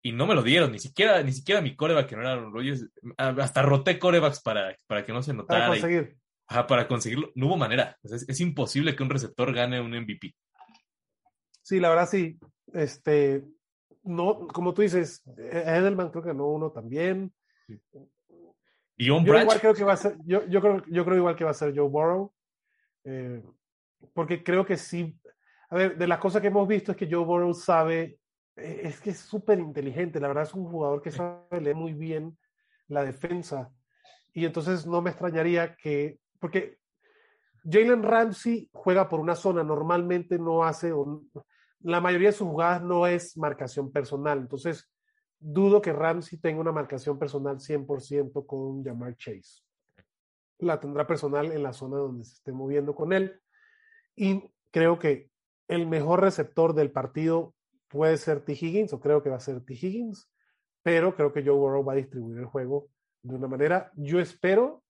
[0.00, 2.52] Y no me lo dieron, ni siquiera, ni siquiera mi coreback, que no era Aaron
[2.52, 2.88] Rodgers,
[3.18, 5.66] ah, hasta roté corebacks para, para que no se para notara.
[5.66, 6.16] y- conseguir.
[6.46, 7.96] ajá, para conseguirlo, no hubo manera.
[8.04, 10.34] Es, es imposible que un receptor gane un MVP.
[11.62, 12.38] Sí, la verdad sí.
[12.72, 13.44] Este,
[14.04, 17.32] no, como tú dices, Edelman creo que no uno también.
[18.96, 21.16] Y John Yo Branch, igual creo que va a ser, yo, yo creo, yo creo
[21.16, 22.32] igual que va a ser Joe Burrow.
[23.04, 23.42] eh,
[24.12, 25.18] porque creo que sí.
[25.70, 28.18] A ver, de las cosas que hemos visto es que Joe Burrow sabe,
[28.56, 30.20] eh, es que es súper inteligente.
[30.20, 32.36] La verdad es un jugador que sabe leer muy bien
[32.88, 33.70] la defensa.
[34.32, 36.78] Y entonces no me extrañaría que, porque
[37.64, 40.92] Jalen Ramsey juega por una zona, normalmente no hace,
[41.80, 44.38] la mayoría de sus jugadas no es marcación personal.
[44.38, 44.88] Entonces,
[45.40, 49.62] dudo que Ramsey tenga una marcación personal 100% con Jamar Chase.
[50.58, 53.40] La tendrá personal en la zona donde se esté moviendo con él.
[54.16, 55.30] Y creo que
[55.68, 57.54] el mejor receptor del partido
[57.88, 58.52] puede ser T.
[58.52, 59.74] Higgins, o creo que va a ser T.
[59.74, 60.30] Higgins,
[60.82, 62.88] pero creo que Joe Burrow va a distribuir el juego
[63.22, 63.92] de una manera.
[63.94, 64.82] Yo espero,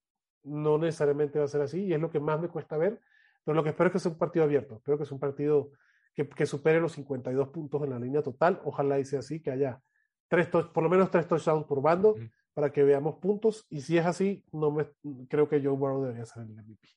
[0.44, 3.01] no necesariamente va a ser así, y es lo que más me cuesta ver,
[3.44, 4.80] pero lo que espero es que sea un partido abierto.
[4.84, 5.72] Creo que es un partido
[6.14, 8.61] que, que supere los 52 puntos en la línea total.
[8.64, 9.80] Ojalá y sea así, que haya
[10.29, 12.16] tres por lo menos tres touchdowns por bando
[12.55, 13.66] para que veamos puntos.
[13.70, 14.87] Y si es así, no me
[15.29, 16.89] creo que Joe Burrow debería ser el MVP.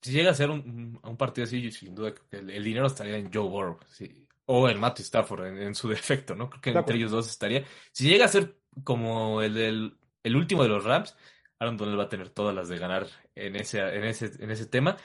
[0.00, 3.16] si llega a ser un, un- partido así, sin duda que el, el dinero estaría
[3.16, 3.78] en Joe Burrow.
[3.88, 4.24] sí.
[4.50, 6.48] O en Matthew Stafford, en, en su defecto, ¿no?
[6.48, 7.64] Creo que entre ellos dos estaría.
[7.92, 11.14] Si llega a ser como el del el último de los Rams,
[11.58, 14.64] Aaron Donald va a tener todas las de ganar en ese, en ese, en ese
[14.66, 14.96] tema.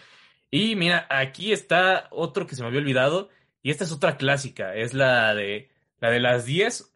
[0.49, 3.29] Y mira, aquí está otro que se me había olvidado.
[3.61, 4.75] Y esta es otra clásica.
[4.75, 5.69] Es la de,
[5.99, 6.92] la de las 10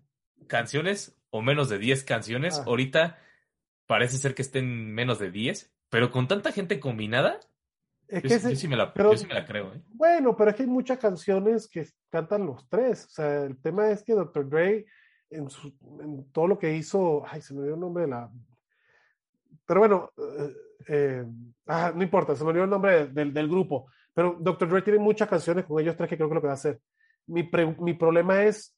[0.47, 2.59] canciones o menos de 10 canciones.
[2.59, 2.63] Ah.
[2.67, 3.17] Ahorita
[3.85, 5.71] parece ser que estén menos de 10.
[5.89, 7.39] Pero con tanta gente combinada,
[8.07, 9.73] Es yo, que sí- yo ese- sí me la, pero- yo sí me la creo.
[9.73, 9.81] ¿eh?
[9.89, 13.05] Bueno, pero es que hay muchas canciones que cantan los tres.
[13.05, 14.49] O sea, el tema es que Dr.
[14.49, 14.85] Dre,
[15.29, 18.29] en, su- en todo lo que hizo, ay, se me dio el nombre de la.
[19.65, 20.55] Pero bueno, eh,
[20.87, 21.25] eh,
[21.67, 23.89] ah, no importa, se me olvidó el nombre del, del grupo.
[24.13, 24.69] Pero Dr.
[24.69, 26.79] Dre tiene muchas canciones con ellos tres que creo que lo que va a hacer.
[27.27, 28.76] Mi, pre- mi problema es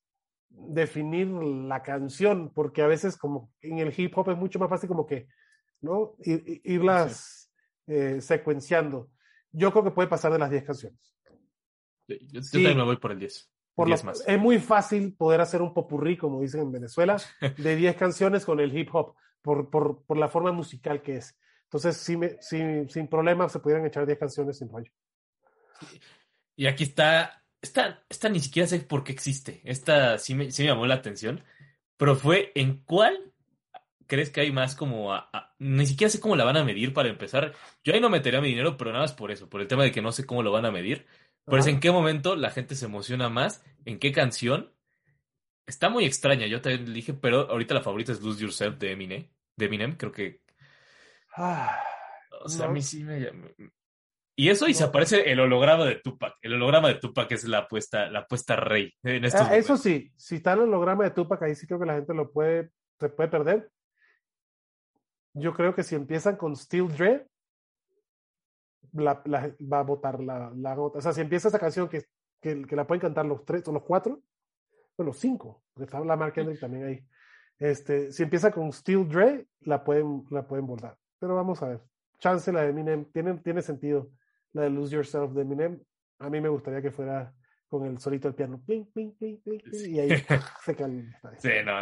[0.50, 4.88] definir la canción, porque a veces como en el hip hop es mucho más fácil
[4.90, 5.28] como que,
[5.82, 6.16] ¿no?
[6.20, 7.52] Ir- irlas,
[7.88, 9.10] eh, secuenciando.
[9.52, 11.16] Yo creo que puede pasar de las 10 canciones.
[12.08, 13.52] Yo, yo también me voy por el 10.
[13.76, 14.24] Por 10 lo- más.
[14.28, 17.18] es muy fácil poder hacer un popurrí, como dicen en Venezuela,
[17.58, 21.38] de 10 canciones con el hip hop, por, por, por la forma musical que es.
[21.64, 24.92] Entonces, sí me- sí- sin problema, se pudieran echar 10 canciones sin rollo.
[26.56, 29.62] Y aquí está, esta, esta ni siquiera sé por qué existe.
[29.64, 31.44] Esta sí me, sí me llamó la atención,
[31.98, 33.34] pero fue en cuál
[34.08, 36.94] crees que hay más como a- a- ni siquiera sé cómo la van a medir
[36.94, 37.54] para empezar.
[37.84, 39.92] Yo ahí no metería mi dinero, pero nada más por eso, por el tema de
[39.92, 41.06] que no sé cómo lo van a medir.
[41.46, 44.74] Pero es en qué momento la gente se emociona más, en qué canción.
[45.68, 48.92] Está muy extraña, yo también le dije, pero ahorita la favorita es Lose Yourself de
[48.92, 49.28] Eminem.
[49.56, 50.42] De Eminem, creo que
[51.36, 51.82] Ah,
[52.44, 53.20] o sea, a mí sí me
[54.40, 56.36] Y eso y se aparece el holograma de Tupac.
[56.42, 60.14] El holograma de Tupac es la apuesta, la apuesta rey en estos ah, eso sí,
[60.16, 62.72] si está el holograma de Tupac, ahí sí creo que la gente lo puede,
[63.02, 63.70] se puede perder.
[65.34, 67.28] Yo creo que si empiezan con Steel Dre,
[68.94, 71.00] la, la- va a votar la, la gota.
[71.00, 72.06] O sea, si empieza esa canción que,
[72.40, 74.22] que, que la pueden cantar los tres o los cuatro,
[74.96, 77.06] bueno, los cinco, porque está la Mark Kendrick también ahí.
[77.58, 80.96] Este, si empieza con Steel Dre, la pueden, la pueden votar.
[81.20, 81.82] Pero vamos a ver.
[82.20, 84.10] Chance la de Eminem, tiene, tiene sentido.
[84.54, 85.80] La de Lose Yourself de Eminem,
[86.20, 87.34] a mí me gustaría que fuera
[87.68, 88.62] con el solito del piano.
[88.66, 89.42] Pling, pling, pling,
[89.72, 89.92] Sí.
[89.92, 90.10] Y ahí
[90.66, 91.04] se calma.
[91.38, 91.74] Sí, no,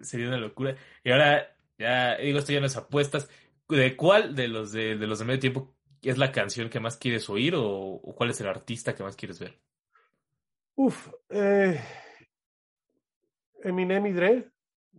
[0.00, 0.74] sería una locura.
[1.04, 3.28] Y ahora, ya digo, esto ya no es apuestas.
[3.68, 6.96] ¿De cuál de los de, de los de medio tiempo es la canción que más
[6.96, 9.60] quieres oír o, o cuál es el artista que más quieres ver?
[10.76, 11.80] Uf, eh,
[13.62, 14.50] Eminem y Dre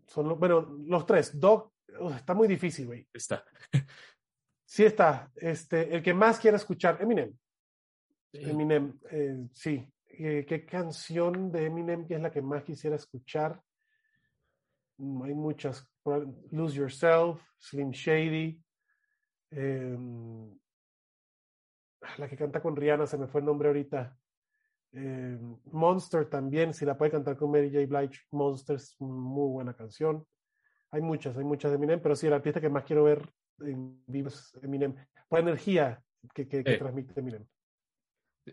[0.07, 1.39] son los, bueno, los tres.
[1.39, 3.07] Dog, uf, está muy difícil, güey.
[3.13, 3.43] Está.
[4.68, 5.32] Sí está.
[5.38, 7.34] Este, el que más quiera escuchar, Eminem.
[8.34, 9.89] Eminem, eh, sí.
[10.09, 13.61] Eh, ¿Qué canción de Eminem que es la que más quisiera escuchar?
[14.97, 15.89] Mm, hay muchas.
[16.51, 18.61] Lose Yourself, Slim Shady.
[19.51, 20.53] em,
[22.18, 24.18] la que canta con Rihanna, se me fue el nombre ahorita.
[24.91, 27.86] Em, Monster también, si la puede cantar con Mary J.
[27.86, 30.28] Blige, Monster es muy buena canción.
[30.91, 33.30] Hay muchas, hay muchas de Eminem, pero sí, el artista que más quiero ver
[33.62, 34.95] en vivo es Eminem.
[35.28, 36.01] Por energía
[36.34, 36.78] que, que, que Eh.
[36.78, 37.45] transmite Eminem.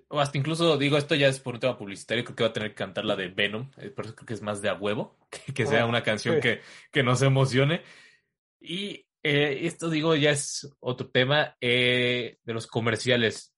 [0.09, 2.53] O hasta incluso, digo, esto ya es por un tema publicitario, creo que va a
[2.53, 4.75] tener que cantar la de Venom, eh, por eso creo que es más de a
[4.75, 7.83] huevo, que, que sea Ah, una canción que, que nos emocione.
[8.61, 13.55] Y eh, esto, digo, ya es otro tema eh, de los comerciales.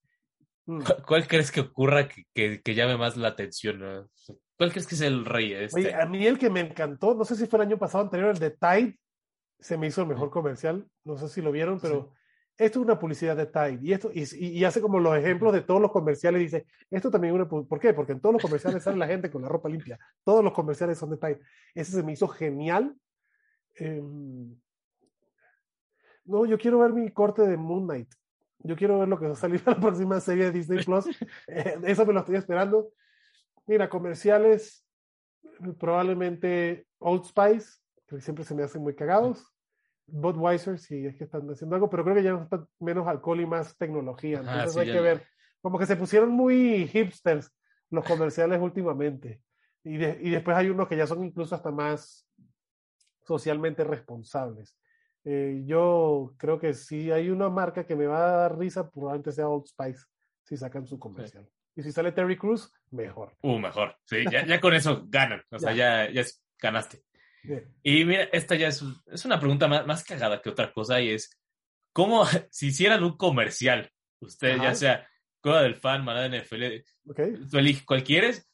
[0.66, 0.82] Mm.
[0.82, 3.78] ¿Cu- ¿Cuál crees que ocurra que, que, que llame más la atención?
[3.78, 4.10] no?
[4.58, 5.52] ¿Cuál crees que es el rey?
[5.54, 5.80] Este?
[5.80, 8.30] Oye, a mí el que me encantó, no sé si fue el año pasado anterior,
[8.32, 8.98] el de Tide,
[9.58, 12.12] se me hizo el mejor comercial, no sé si lo vieron, pero
[12.58, 15.80] esto es una publicidad de Tide y esto y, hace como los ejemplos de todos
[15.80, 17.92] los comerciales dice, esto también es una ¿por qué?
[17.92, 20.98] Porque en todos los comerciales sale la gente con la ropa limpia, todos los comerciales
[20.98, 21.40] son de Tide.
[21.74, 22.96] Ese se me hizo genial.
[23.74, 24.56] Em,
[26.24, 28.08] no, yo quiero ver mi corte de Moon Knight.
[28.60, 31.06] Yo quiero ver lo que va a salir en la próxima serie de Disney Plus.
[31.48, 32.90] Eh, eso me lo estoy esperando.
[33.66, 34.84] Mira, comerciales,
[35.78, 39.52] probablemente Old Spice, que siempre se me hacen muy cagados.
[40.08, 43.46] Budweiser, si es que están haciendo algo, pero creo que ya está menos alcohol y
[43.46, 44.40] más tecnología.
[44.40, 45.26] Ajá, Entonces sí, hay ya que ver.
[45.60, 47.50] Como que se pusieron muy hipsters
[47.90, 49.40] los comerciales últimamente.
[49.82, 52.28] Y, de- y después hay unos que ya son incluso hasta más
[53.24, 54.76] socialmente responsables.
[55.24, 59.32] Eh, yo creo que si hay una marca que me va a dar risa, probablemente
[59.32, 60.04] sea Old Spice,
[60.44, 61.48] si sacan su comercial.
[61.74, 63.36] Y si sale Terry Cruz, mejor.
[63.42, 63.96] Uh, mejor.
[64.04, 65.42] Sí, ya, ya con eso ganan.
[65.50, 66.22] O sea, ya, ya
[66.60, 67.02] ganaste.
[67.82, 71.10] Y mira, esta ya es, es una pregunta más, más cagada que otra cosa y
[71.10, 71.30] es,
[71.92, 73.90] ¿cómo, si hicieran un comercial,
[74.20, 75.08] usted ya sea
[75.40, 76.64] Coda del Fan, Manada NFL,
[77.08, 77.20] ¿Ok?
[77.50, 78.50] tú eliges cuál quieres,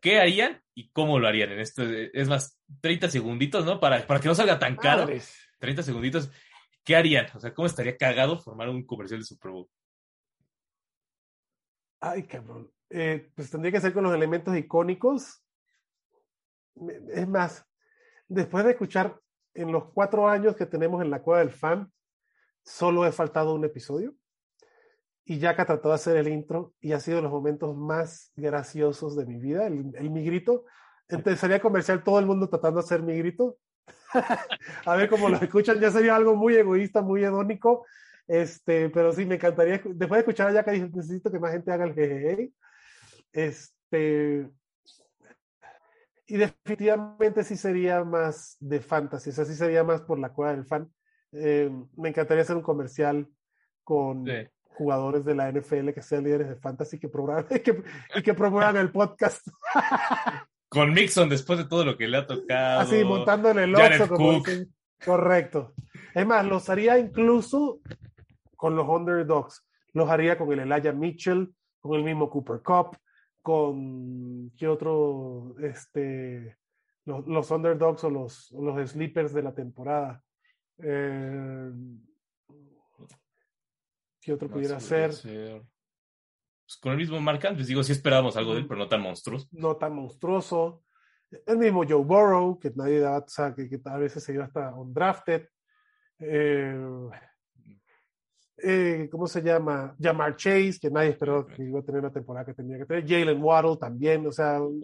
[0.00, 1.52] ¿qué harían y cómo lo harían?
[1.52, 3.80] En esto, es más, 30 segunditos, ¿no?
[3.80, 5.34] Para, para que no salga tan caro, Madres.
[5.58, 6.30] 30 segunditos,
[6.84, 7.26] ¿qué harían?
[7.34, 9.68] O sea, ¿cómo estaría cagado formar un comercial de Super Bowl?
[12.00, 12.70] Ay, cabrón.
[12.90, 15.43] Eh, pues tendría que ser con los elementos icónicos.
[17.12, 17.64] Es más,
[18.28, 19.18] después de escuchar
[19.54, 21.90] en los cuatro años que tenemos en la Cueva del Fan,
[22.62, 24.14] solo he faltado un episodio.
[25.24, 29.24] Y Yaka trató de hacer el intro y ha sido los momentos más graciosos de
[29.24, 30.64] mi vida, el, el mi grito.
[31.08, 33.56] Entonces sería comercial todo el mundo tratando de hacer mi grito.
[34.86, 37.86] A ver cómo lo escuchan, ya sería algo muy egoísta, muy hedónico.
[38.26, 39.80] Este, pero sí, me encantaría.
[39.84, 42.52] Después de escuchar a Yaka, necesito que más gente haga el jejeje.
[43.32, 44.48] Este.
[46.26, 50.52] Y definitivamente sí sería más de fantasy, o sea, sí sería más por la cueva
[50.52, 50.90] del fan.
[51.32, 53.28] Eh, me encantaría hacer un comercial
[53.82, 54.32] con Sí.
[54.64, 57.10] jugadores de la NFL que sean líderes de fantasy que
[58.14, 59.46] y que promuevan el podcast.
[60.68, 62.80] Con Mixon, después de todo lo que le ha tocado.
[62.80, 64.48] Así, montándole el Jared oxo, Cook.
[65.04, 65.72] Correcto.
[66.14, 67.78] Es más, los haría incluso
[68.56, 69.64] con los underdogs.
[69.92, 72.96] Los haría con el Elijah Mitchell, con el mismo Cooper Cup,
[73.44, 76.56] con qué otro, este,
[77.04, 80.24] los, los underdogs o los, los sleepers de la temporada.
[80.78, 81.70] Eh,
[84.18, 85.10] ¿Qué otro pudiera ser?
[85.10, 89.02] Pues con el mismo Mark Andrews, digo, sí esperábamos algo de él, pero no tan
[89.02, 89.46] monstruoso.
[89.52, 90.82] No tan monstruoso.
[91.46, 94.44] El mismo Joe Burrow, que nadie daba, o sea, que, que, a veces se iba
[94.44, 95.46] hasta undrafted.
[96.18, 96.80] Eh,
[98.58, 99.96] eh, ¿Cómo se llama?
[100.00, 103.06] Jamar Chase, que nadie esperó que iba a tener la temporada que tenía que tener.
[103.06, 104.82] Jalen Waddle también, o sea, un,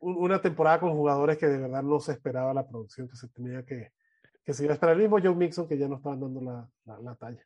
[0.00, 3.64] una temporada con jugadores que de verdad no se esperaba la producción que se tenía
[3.64, 3.92] que,
[4.44, 4.96] que se iba a esperar.
[4.96, 7.44] El mismo Joe Mixon, que ya no estaban dando la, la, la talla.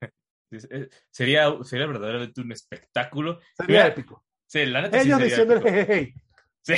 [0.00, 3.40] Eh, sería, sería verdaderamente un espectáculo.
[3.56, 4.24] Sería Mira, épico.
[4.46, 6.14] Sí, la neta Ellos sí diciendo hey,
[6.60, 6.74] Sí.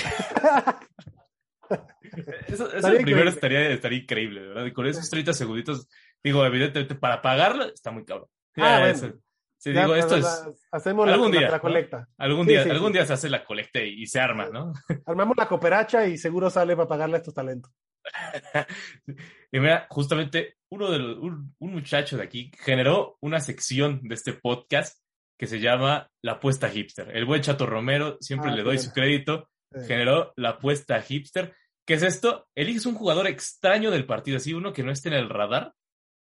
[2.46, 4.66] eso, eso primero estaría, estaría increíble, ¿verdad?
[4.66, 5.88] Y con esos 30 segunditos,
[6.24, 8.28] digo, evidentemente, para pagarlo está muy cabrón.
[8.56, 8.86] Ah, bueno.
[8.86, 9.12] Eso,
[9.58, 10.66] sí, ya, digo, esto la, es.
[10.72, 11.98] Hacemos algún la, día, la colecta.
[12.00, 12.06] ¿no?
[12.18, 14.72] Algún, Sí, día, sí, algún día se hace la colecta y, y se arma, ¿no?
[15.06, 17.72] Armamos la cooperacha y seguro sale para pagarle a estos talentos.
[19.52, 24.14] y mira, justamente uno de los, un, un, muchacho de aquí generó una sección de
[24.14, 24.98] este podcast
[25.38, 27.16] que se llama La apuesta hipster.
[27.16, 29.48] El buen Chato Romero, siempre Ah, le doy su crédito,
[29.86, 31.54] generó la apuesta hipster.
[31.86, 32.46] ¿Qué es esto?
[32.54, 35.74] Eliges un jugador extraño del partido, así uno que no esté en el radar,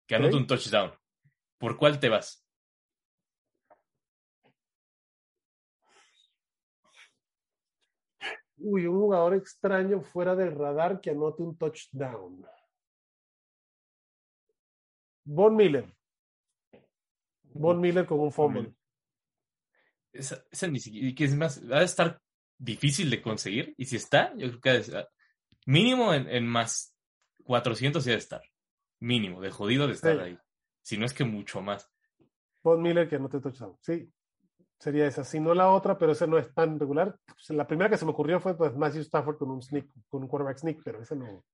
[0.06, 0.40] que anote Ok.
[0.40, 0.92] un touchdown.
[1.58, 2.46] ¿Por cuál te vas?
[8.58, 12.46] Uy, un jugador extraño fuera del radar que anote un touchdown.
[15.24, 15.92] Von Miller.
[17.54, 18.74] Von Miller con un fumble.
[20.12, 22.20] Esa, esa ni siquiera, que es más, va a estar
[22.56, 23.74] difícil de conseguir.
[23.76, 25.06] Y si está, yo creo que
[25.66, 26.96] mínimo en, en más
[27.44, 28.42] 400 debe estar.
[29.00, 30.22] Mínimo, de jodido de estar Sí.
[30.22, 30.38] ahí.
[30.82, 31.90] Si no es que mucho más.
[32.62, 33.76] Von Miller que anote touchdown.
[33.80, 34.10] Sí,
[34.78, 35.24] sería esa.
[35.24, 37.16] Si no la otra, pero esa no es tan regular.
[37.26, 40.22] Pues, la primera que se me ocurrió fue pues, Matthew Stafford con un sneak, con
[40.22, 41.44] un quarterback sneak, pero ese no.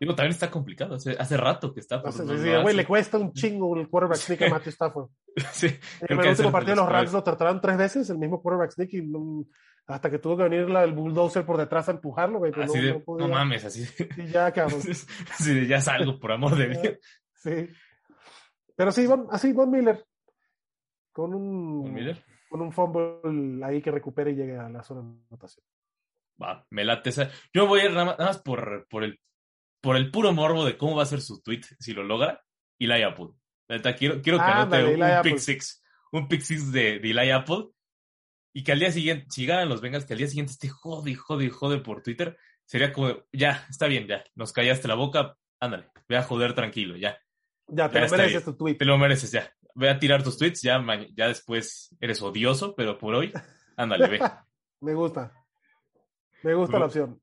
[0.00, 0.94] Digo, también está complicado.
[0.96, 1.96] Hace, hace rato que está.
[1.98, 5.08] no por- no sí, güey, le cuesta un chingo el quarterback sneak a Matthew Stafford.
[5.52, 5.66] Sí,
[6.00, 8.92] En el último partido los los Rams lo trataron tres veces, el mismo quarterback sneak,
[8.94, 9.44] y no-
[9.86, 12.52] hasta que tuvo que venir la, el bulldozer por detrás a empujarlo, güey.
[12.56, 13.28] Así no, de, no no, podía.
[13.28, 13.86] mames, así.
[14.16, 14.80] Y ya, cabrón.
[15.30, 16.98] así de, ya salgo, por amor de Dios.
[17.34, 17.68] Sí.
[18.76, 20.04] Pero sí, Von, así, Von Miller.
[21.12, 22.24] Con un, Von Miller.
[22.48, 25.64] con un fumble ahí que recupere y llegue a la zona de anotación.
[26.42, 27.30] Va, me late esa.
[27.52, 29.20] Yo voy a ir nada más, nada más por, por, el,
[29.80, 32.42] por el puro morbo de cómo va a ser su tweet, si lo logra.
[32.78, 33.28] Eli Apple.
[33.98, 35.82] Quiero, quiero que anote Ándale, un, un pick six.
[36.10, 37.68] Un pick six de, de Eli Apple.
[38.56, 41.10] Y que al día siguiente, si ganan los Bengals, que al día siguiente esté jode
[41.10, 42.38] y jode y jode por Twitter.
[42.64, 44.22] Sería como, ya, está bien, ya.
[44.36, 45.36] Nos callaste la boca.
[45.58, 47.18] Ándale, ve a joder tranquilo, ya.
[47.66, 48.74] Ya, te Ya lo mereces tu tweet.
[48.76, 49.52] Te lo mereces, ya.
[49.74, 50.82] Ve a tirar tus tweets, ya,
[51.16, 53.32] ya después eres odioso, pero por hoy,
[53.76, 54.18] ándale, ve.
[54.80, 55.32] Me gusta.
[56.44, 57.20] Me gusta la opción.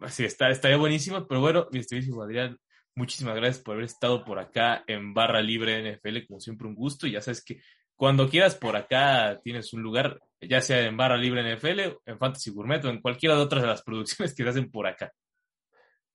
[0.00, 2.56] Así está, estaría buenísimo, pero bueno, mi estimadísimo Adrián,
[2.94, 7.06] muchísimas gracias por haber estado por acá en Barra Libre NFL, como siempre un gusto,
[7.06, 7.60] y ya sabes que
[8.00, 12.50] cuando quieras por acá tienes un lugar, ya sea en Barra Libre NFL, en Fantasy
[12.50, 15.12] Gourmet o en cualquiera de otras de las producciones que se hacen por acá.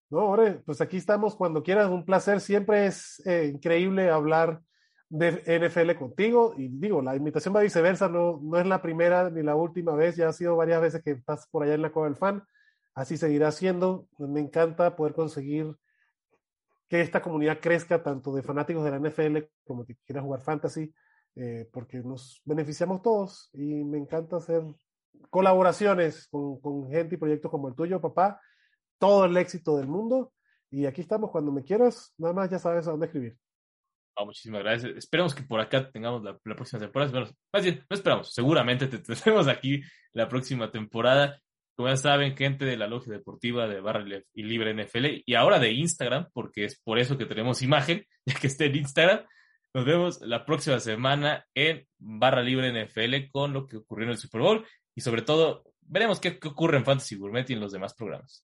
[0.09, 1.91] No, hombre, pues aquí estamos cuando quieras.
[1.91, 2.41] Un placer.
[2.41, 4.61] Siempre es eh, increíble hablar
[5.09, 6.55] de NFL contigo.
[6.57, 8.09] Y digo, la invitación va viceversa.
[8.09, 10.15] No, no es la primera ni la última vez.
[10.15, 12.43] Ya ha sido varias veces que estás por allá en la Cueva del Fan.
[12.95, 14.07] Así seguirá siendo.
[14.17, 15.75] Me encanta poder conseguir
[16.89, 20.91] que esta comunidad crezca, tanto de fanáticos de la NFL como que quiera jugar fantasy,
[21.35, 23.49] eh, porque nos beneficiamos todos.
[23.53, 24.63] Y me encanta hacer
[25.29, 28.39] colaboraciones con, con gente y proyectos como el tuyo, papá
[28.99, 30.33] todo el éxito del mundo.
[30.71, 32.13] Y aquí estamos cuando me quieras.
[32.17, 33.37] Nada más ya sabes a dónde escribir.
[34.17, 34.95] Ah, muchísimas gracias.
[34.95, 37.29] Esperemos que por acá tengamos la, la próxima temporada.
[37.53, 38.33] Más bien, no esperamos.
[38.33, 39.81] Seguramente te tendremos aquí
[40.13, 41.39] la próxima temporada.
[41.75, 45.59] Como ya saben, gente de la Logia Deportiva de Barra y Libre NFL y ahora
[45.59, 49.25] de Instagram, porque es por eso que tenemos imagen, ya que esté en Instagram.
[49.75, 54.17] Nos vemos la próxima semana en Barra Libre NFL con lo que ocurrió en el
[54.17, 54.65] Super Bowl
[54.95, 58.41] y sobre todo veremos qué, qué ocurre en Fantasy Gourmet y en los demás programas.